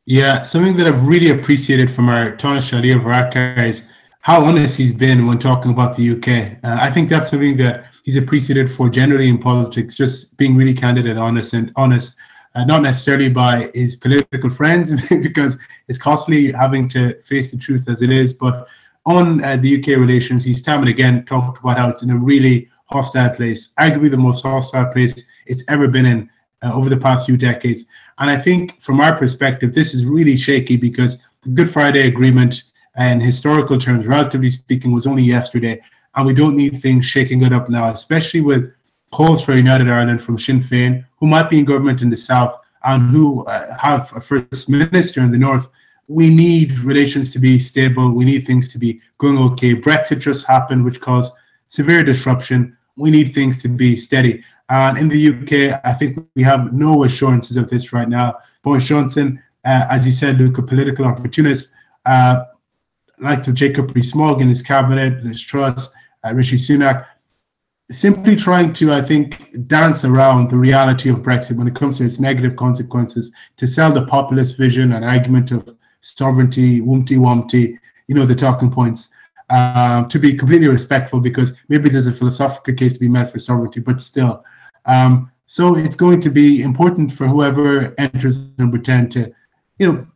[0.05, 3.89] Yeah, something that I've really appreciated from our Tánaiste Leo Varadkar is
[4.21, 6.59] how honest he's been when talking about the UK.
[6.63, 10.75] Uh, I think that's something that he's appreciated for generally in politics, just being really
[10.75, 12.17] candid and honest and honest,
[12.55, 17.89] uh, not necessarily by his political friends, because it's costly having to face the truth
[17.89, 18.69] as it is, but
[19.07, 22.17] on uh, the UK relations, he's time and again talked about how it's in a
[22.17, 26.31] really hostile place, arguably the most hostile place it's ever been in
[26.63, 27.85] uh, over the past few decades.
[28.19, 32.65] And I think from our perspective, this is really shaky because the Good Friday Agreement,
[32.99, 35.81] in historical terms, relatively speaking, was only yesterday.
[36.15, 38.73] And we don't need things shaking it up now, especially with
[39.13, 42.59] calls for United Ireland from Sinn Féin, who might be in government in the south
[42.85, 45.69] and who uh, have a first minister in the north.
[46.09, 48.11] We need relations to be stable.
[48.11, 49.75] We need things to be going okay.
[49.75, 51.33] Brexit just happened, which caused
[51.69, 52.77] severe disruption.
[52.97, 54.45] We need things to be steady.
[54.69, 58.37] And in the UK, I think we have no assurances of this right now.
[58.63, 61.71] Boris Johnson, uh, as you said, Luke, a political opportunist,
[62.05, 62.45] uh,
[63.19, 65.91] likes of Jacob Rees-Mogg in his cabinet, Liz Truss,
[66.25, 67.07] uh, Rishi Sunak,
[67.91, 72.05] simply trying to, I think, dance around the reality of Brexit when it comes to
[72.05, 75.76] its negative consequences, to sell the populist vision and argument of
[76.15, 77.79] sovereignty, wumpty wumpty,
[78.09, 79.11] you know, the talking points
[79.51, 83.39] uh, to be completely respectful because maybe there's a philosophical case to be made for
[83.39, 84.45] sovereignty, but still.
[84.87, 89.33] Um, so it's going to be important for whoever enters number 10 to,
[89.79, 90.07] you know,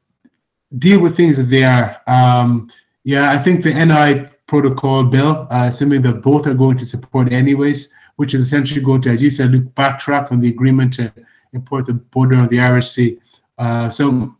[0.78, 2.01] deal with things as they are.
[2.07, 2.70] Um,
[3.05, 7.32] yeah, I think the NI protocol bill, uh, something that both are going to support
[7.32, 11.12] anyways, which is essentially going to, as you said, look backtrack on the agreement to
[11.53, 12.99] import the border on the Irish
[13.59, 14.34] Uh, so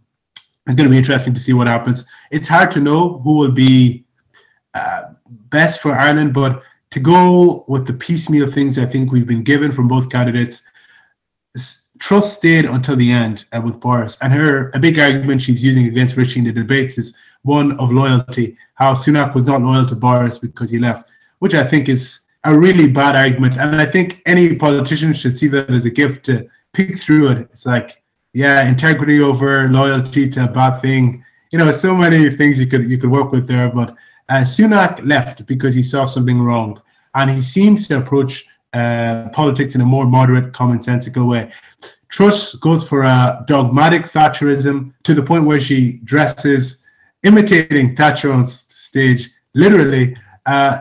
[0.71, 2.05] it's going to be interesting to see what happens.
[2.31, 4.05] It's hard to know who will be
[4.75, 9.43] uh, best for Ireland, but to go with the piecemeal things I think we've been
[9.43, 10.63] given from both candidates,
[11.99, 14.17] Truss stayed until the end uh, with Boris.
[14.23, 17.91] And her, a big argument she's using against Rishi in the debates is one of
[17.93, 21.11] loyalty, how Sunak was not loyal to Boris because he left,
[21.41, 23.59] which I think is a really bad argument.
[23.59, 27.39] And I think any politician should see that as a gift to pick through it.
[27.53, 28.00] It's like,
[28.33, 31.25] yeah, integrity over loyalty to a bad thing.
[31.51, 33.69] You know, so many things you could you could work with there.
[33.69, 33.97] But
[34.29, 36.81] uh, Sunak left because he saw something wrong,
[37.15, 41.53] and he seems to approach uh, politics in a more moderate, commonsensical way.
[42.09, 46.85] Truss goes for a dogmatic Thatcherism to the point where she dresses,
[47.23, 50.17] imitating Thatcher on stage, literally.
[50.47, 50.81] Uh,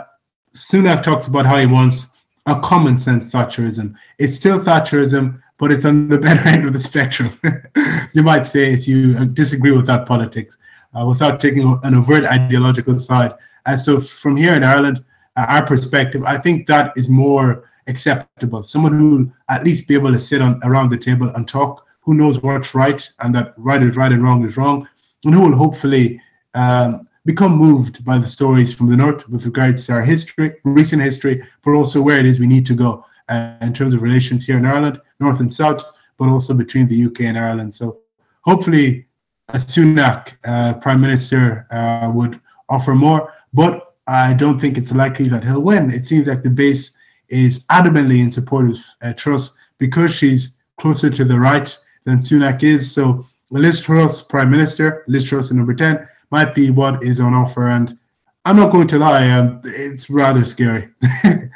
[0.56, 2.08] Sunak talks about how he wants
[2.46, 3.94] a common sense Thatcherism.
[4.18, 7.38] It's still Thatcherism, but it's on the better end of the spectrum.
[8.14, 10.58] you might say if you disagree with that politics,
[10.98, 13.34] uh, without taking an overt ideological side.
[13.66, 15.04] And uh, so, from here in Ireland,
[15.36, 18.64] uh, our perspective, I think that is more acceptable.
[18.64, 21.86] Someone who will at least be able to sit on around the table and talk,
[22.02, 24.88] who knows what's right and that right is right and wrong is wrong,
[25.26, 26.20] and who will hopefully
[26.54, 31.02] um, become moved by the stories from the north with regards to our history, recent
[31.02, 34.46] history, but also where it is we need to go uh, in terms of relations
[34.46, 35.84] here in Ireland, north and south,
[36.18, 37.74] but also between the UK and Ireland.
[37.74, 38.00] So
[38.42, 39.08] hopefully,
[39.50, 42.40] a Sunak uh, Prime Minister uh, would
[42.70, 45.92] offer more, but I don't think it's likely that he'll win.
[45.92, 46.92] It seems like the base
[47.30, 52.64] is adamantly in support of uh, Truss because she's closer to the right than Sunak
[52.64, 52.92] is.
[52.92, 57.34] So Liz Truss, Prime Minister, Liz Truss, in number 10, might be what is on
[57.34, 57.70] offer.
[57.70, 57.98] And
[58.46, 60.90] I'm not going to lie, um, it's rather scary.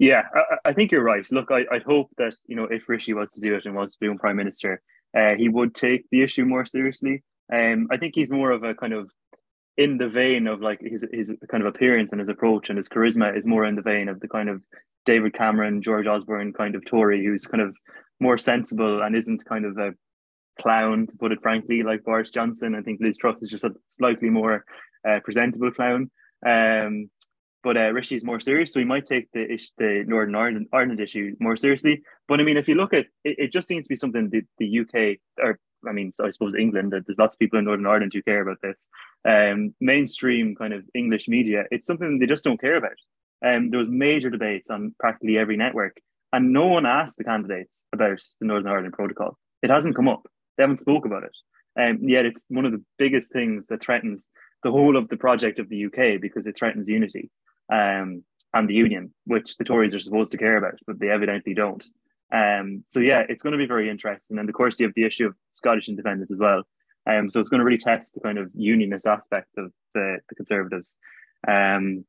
[0.00, 1.30] yeah, I, I, think you're right.
[1.30, 3.92] Look, I, I hope that, you know, if Rishi was to do it and was
[3.92, 4.80] to become Prime Minister,
[5.14, 7.22] uh, he would take the issue more seriously.
[7.52, 9.10] Um, I think he's more of a kind of
[9.76, 12.88] in the vein of like his his kind of appearance and his approach and his
[12.88, 14.62] charisma is more in the vein of the kind of
[15.04, 17.76] David Cameron, George Osborne kind of Tory who's kind of
[18.20, 19.92] more sensible and isn't kind of a
[20.60, 22.74] clown to put it frankly like Boris Johnson.
[22.74, 24.64] I think Liz Truss is just a slightly more
[25.06, 26.10] uh, presentable clown.
[26.46, 27.10] Um,
[27.62, 31.36] but uh, Rishi's more serious, so he might take the the Northern Ireland, Ireland issue
[31.40, 32.02] more seriously.
[32.28, 34.42] But I mean, if you look at it, it just seems to be something the,
[34.58, 35.58] the UK or
[35.88, 38.42] I mean, so I suppose England, there's lots of people in Northern Ireland who care
[38.42, 38.88] about this.
[39.26, 42.96] Um, mainstream kind of English media, it's something they just don't care about.
[43.44, 45.96] Um, there was major debates on practically every network,
[46.32, 49.38] and no one asked the candidates about the Northern Ireland Protocol.
[49.62, 50.26] It hasn't come up.
[50.56, 51.36] They haven't spoke about it.
[51.80, 54.28] Um, yet it's one of the biggest things that threatens
[54.62, 57.30] the whole of the project of the UK because it threatens unity
[57.70, 61.54] um, and the union, which the Tories are supposed to care about, but they evidently
[61.54, 61.84] don't.
[62.32, 64.38] Um, so yeah, it's going to be very interesting.
[64.38, 66.62] And of course, you have the issue of Scottish independence as well.
[67.06, 70.34] Um, so it's going to really test the kind of unionist aspect of the, the
[70.34, 70.98] Conservatives.
[71.48, 72.04] Um,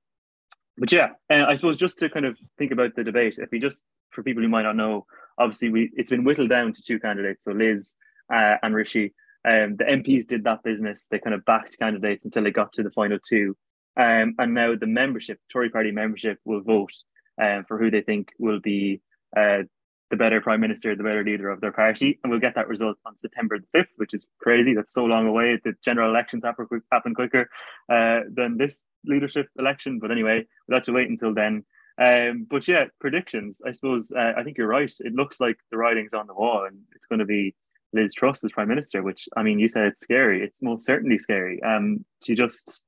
[0.78, 3.60] but yeah, uh, I suppose just to kind of think about the debate, if we
[3.60, 5.06] just, for people who might not know,
[5.38, 7.96] obviously we it's been whittled down to two candidates, so Liz
[8.34, 9.14] uh, and Rishi.
[9.44, 12.84] Um, the MPs did that business; they kind of backed candidates until they got to
[12.84, 13.58] the final two,
[13.98, 16.94] um, and now the membership, Tory Party membership, will vote
[17.42, 19.02] um, for who they think will be
[19.36, 19.64] uh,
[20.10, 22.20] the better prime minister, the better leader of their party.
[22.24, 24.74] And we'll get that result on September the 5th, which is crazy.
[24.74, 25.60] That's so long away.
[25.64, 27.50] The general elections happen, quick, happen quicker
[27.90, 30.00] uh, than this leadership election.
[30.00, 31.64] But anyway, we'll have to wait until then.
[31.98, 33.62] Um, but yeah, predictions.
[33.66, 34.92] I suppose uh, I think you're right.
[35.00, 37.56] It looks like the writing's on the wall, and it's going to be
[37.94, 39.04] Liz Truss as prime minister.
[39.04, 40.44] Which I mean, you said it's scary.
[40.44, 41.62] It's most certainly scary.
[41.62, 42.86] Um, she just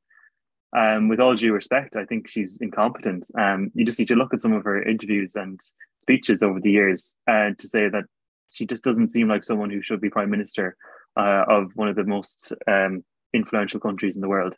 [0.76, 3.30] um, with all due respect, I think she's incompetent.
[3.38, 5.59] Um, you just need to look at some of her interviews and
[5.99, 8.05] speeches over the years uh, to say that
[8.51, 10.76] she just doesn't seem like someone who should be prime minister
[11.17, 13.03] uh, of one of the most um,
[13.34, 14.55] influential countries in the world.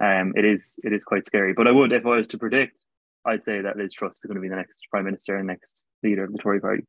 [0.00, 1.52] Um, it is it is quite scary.
[1.52, 2.84] But I would, if I was to predict,
[3.24, 5.84] I'd say that Liz Truss is going to be the next prime minister and next
[6.02, 6.84] leader of the Tory party.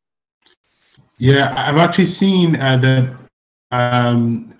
[1.17, 3.17] Yeah, I've actually seen uh, that
[3.71, 4.53] um,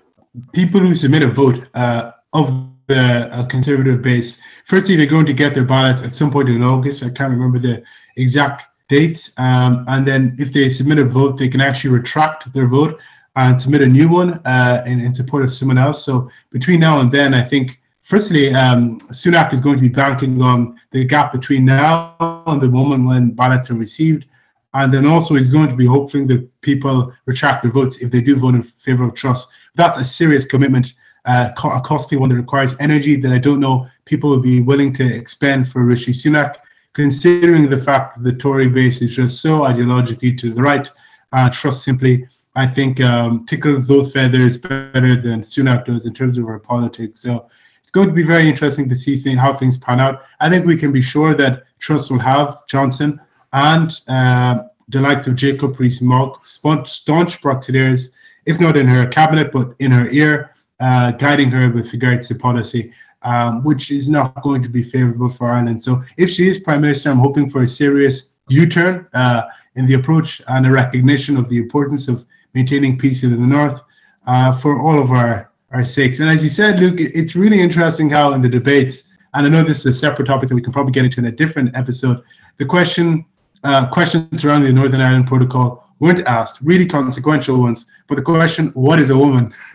[0.52, 4.38] people who submit a vote uh, of the conservative base.
[4.64, 7.02] Firstly, they're going to get their ballots at some point in August.
[7.02, 7.82] I can't remember the
[8.16, 9.32] exact dates.
[9.38, 12.98] Um, and then if they submit a vote, they can actually retract their vote
[13.36, 16.04] and submit a new one uh, in, in support of someone else.
[16.04, 20.42] So between now and then, I think firstly, um, Sunak is going to be banking
[20.42, 22.16] on the gap between now
[22.46, 24.26] and the moment when ballots are received.
[24.74, 28.20] And then also he's going to be hoping that people retract their votes if they
[28.20, 29.46] do vote in favor of Truss.
[29.74, 30.94] That's a serious commitment
[31.26, 34.92] uh, a costly one that requires energy that I don't know people would be willing
[34.94, 36.56] to expend for Rishi Sunak,
[36.94, 40.90] considering the fact that the Tory base is just so ideologically to the right.
[41.32, 46.38] Uh, Truss simply, I think, um, tickles those feathers better than Sunak does in terms
[46.38, 47.20] of our politics.
[47.20, 47.48] So
[47.80, 50.22] it's going to be very interesting to see how things pan out.
[50.40, 53.20] I think we can be sure that Truss will have Johnson
[53.52, 58.10] and uh, the likes of Jacob Rees-Mogg, staunch Brexiteers,
[58.46, 62.34] if not in her cabinet, but in her ear uh, guiding her with regards to
[62.34, 65.82] policy, um, which is not going to be favorable for Ireland.
[65.82, 69.42] So if she is Prime Minister, I'm hoping for a serious U-turn uh,
[69.76, 72.24] in the approach and a recognition of the importance of
[72.54, 73.82] maintaining peace in the north
[74.26, 76.20] uh, for all of our, our sakes.
[76.20, 79.04] And as you said, Luke, it's really interesting how in the debates,
[79.34, 81.26] and I know this is a separate topic that we can probably get into in
[81.26, 82.22] a different episode,
[82.58, 83.24] the question
[83.62, 87.86] uh, questions surrounding the Northern Ireland Protocol weren't asked, really consequential ones.
[88.08, 89.54] But the question, what is a woman,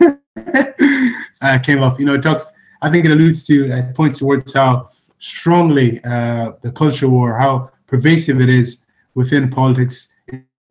[1.40, 1.98] uh, came up.
[1.98, 2.44] You know, it talks,
[2.82, 7.70] I think it alludes to, it points towards how strongly uh, the culture war, how
[7.86, 10.08] pervasive it is within politics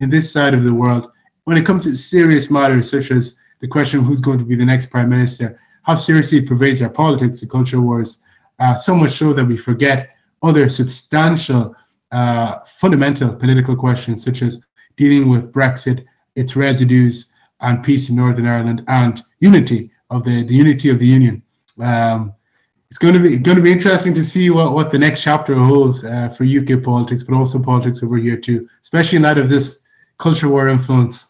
[0.00, 1.10] in this side of the world.
[1.44, 4.56] When it comes to serious matters such as the question of who's going to be
[4.56, 8.22] the next prime minister, how seriously it pervades our politics, the culture wars,
[8.58, 10.10] uh, so much so that we forget
[10.42, 11.74] other substantial,
[12.12, 14.60] uh, fundamental political questions such as
[14.96, 20.54] dealing with Brexit, its residues, and peace in Northern Ireland, and unity of the, the
[20.54, 21.42] unity of the union.
[21.80, 22.34] Um,
[22.88, 25.54] it's going to be going to be interesting to see what, what the next chapter
[25.54, 29.48] holds uh, for UK politics, but also politics over here too, especially in light of
[29.48, 29.82] this
[30.18, 31.26] culture war influence.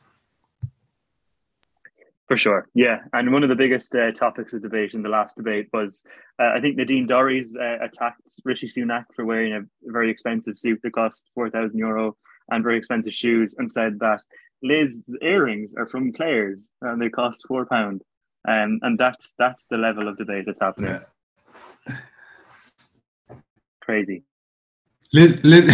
[2.28, 2.98] For sure, yeah.
[3.12, 6.02] And one of the biggest uh, topics of debate in the last debate was,
[6.40, 10.80] uh, I think Nadine Dorries uh, attacked Rishi Sunak for wearing a very expensive suit
[10.82, 12.16] that cost four thousand euro
[12.51, 14.20] and very expensive shoes, and said that
[14.62, 18.03] Liz's earrings are from Claire's and they cost four pound.
[18.49, 20.92] Um, and that's that's the level of debate that's happening.
[20.92, 21.01] Yeah
[23.86, 24.24] crazy.
[25.12, 25.66] Liz, Liz,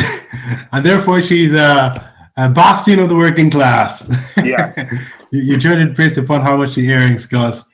[0.73, 3.93] and therefore she's a, a bastion of the working class.
[4.45, 4.77] Yes.
[5.31, 7.69] you, you judge it based upon how much the earrings cost.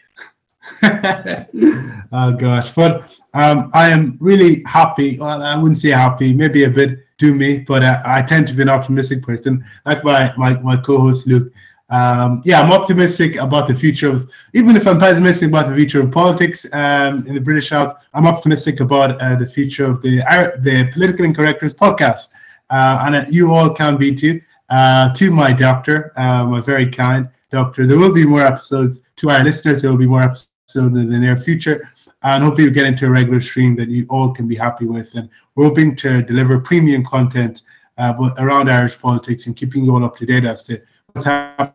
[0.83, 5.19] oh gosh, but um, I am really happy.
[5.19, 8.63] Well, I wouldn't say happy, maybe a bit doomy, but uh, I tend to be
[8.63, 11.53] an optimistic person, like my my, my co-host Luke
[11.91, 16.03] um, yeah, I'm optimistic about the future of, even if I'm pessimistic about the future
[16.03, 20.19] of politics um, in the British House, I'm optimistic about uh, the future of the
[20.61, 22.29] the Political Incorrectness podcast.
[22.71, 24.41] Uh, and uh, you all can be too.
[24.69, 27.87] Uh, to my doctor, my very kind doctor.
[27.87, 29.01] There will be more episodes.
[29.17, 31.91] To our listeners, there will be more episodes in the near future.
[32.23, 35.15] And hopefully, we get into a regular stream that you all can be happy with.
[35.15, 37.63] And we're hoping to deliver premium content
[37.97, 40.81] uh, around Irish politics and keeping you all up to date as to
[41.13, 41.75] what's happening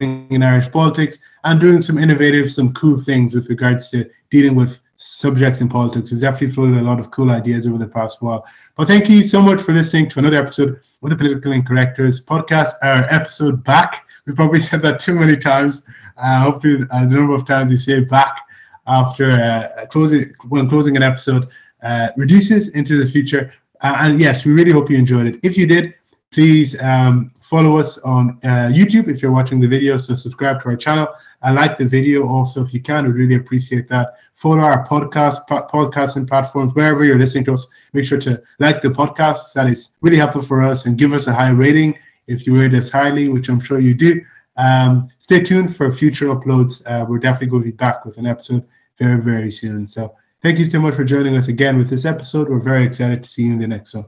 [0.00, 4.80] in Irish politics and doing some innovative, some cool things with regards to dealing with
[4.96, 6.10] subjects in politics.
[6.10, 8.44] We've definitely floated a lot of cool ideas over the past while.
[8.76, 12.72] But thank you so much for listening to another episode of the Political Incorrectors podcast,
[12.82, 14.06] our episode back.
[14.26, 15.82] We've probably said that too many times.
[16.16, 18.40] Uh, hopefully, uh, the number of times we say back
[18.86, 21.48] after uh, closing when closing an episode
[21.82, 23.52] uh, reduces into the future.
[23.80, 25.40] Uh, and yes, we really hope you enjoyed it.
[25.42, 25.94] If you did,
[26.32, 29.96] please um, follow us on uh, YouTube if you're watching the video.
[29.96, 31.08] So subscribe to our channel.
[31.42, 33.06] I like the video also if you can.
[33.06, 34.14] We'd really appreciate that.
[34.34, 37.66] Follow our podcast, po- podcasting platforms wherever you're listening to us.
[37.92, 39.52] Make sure to like the podcast.
[39.52, 42.74] That is really helpful for us and give us a high rating if you rate
[42.74, 44.20] us highly, which I'm sure you do.
[44.56, 46.82] Um, stay tuned for future uploads.
[46.86, 48.66] Uh, we're definitely going to be back with an episode
[48.98, 49.86] very, very soon.
[49.86, 52.48] So thank you so much for joining us again with this episode.
[52.48, 54.06] We're very excited to see you in the next one.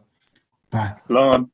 [0.71, 0.93] Bye.
[1.09, 1.51] Long.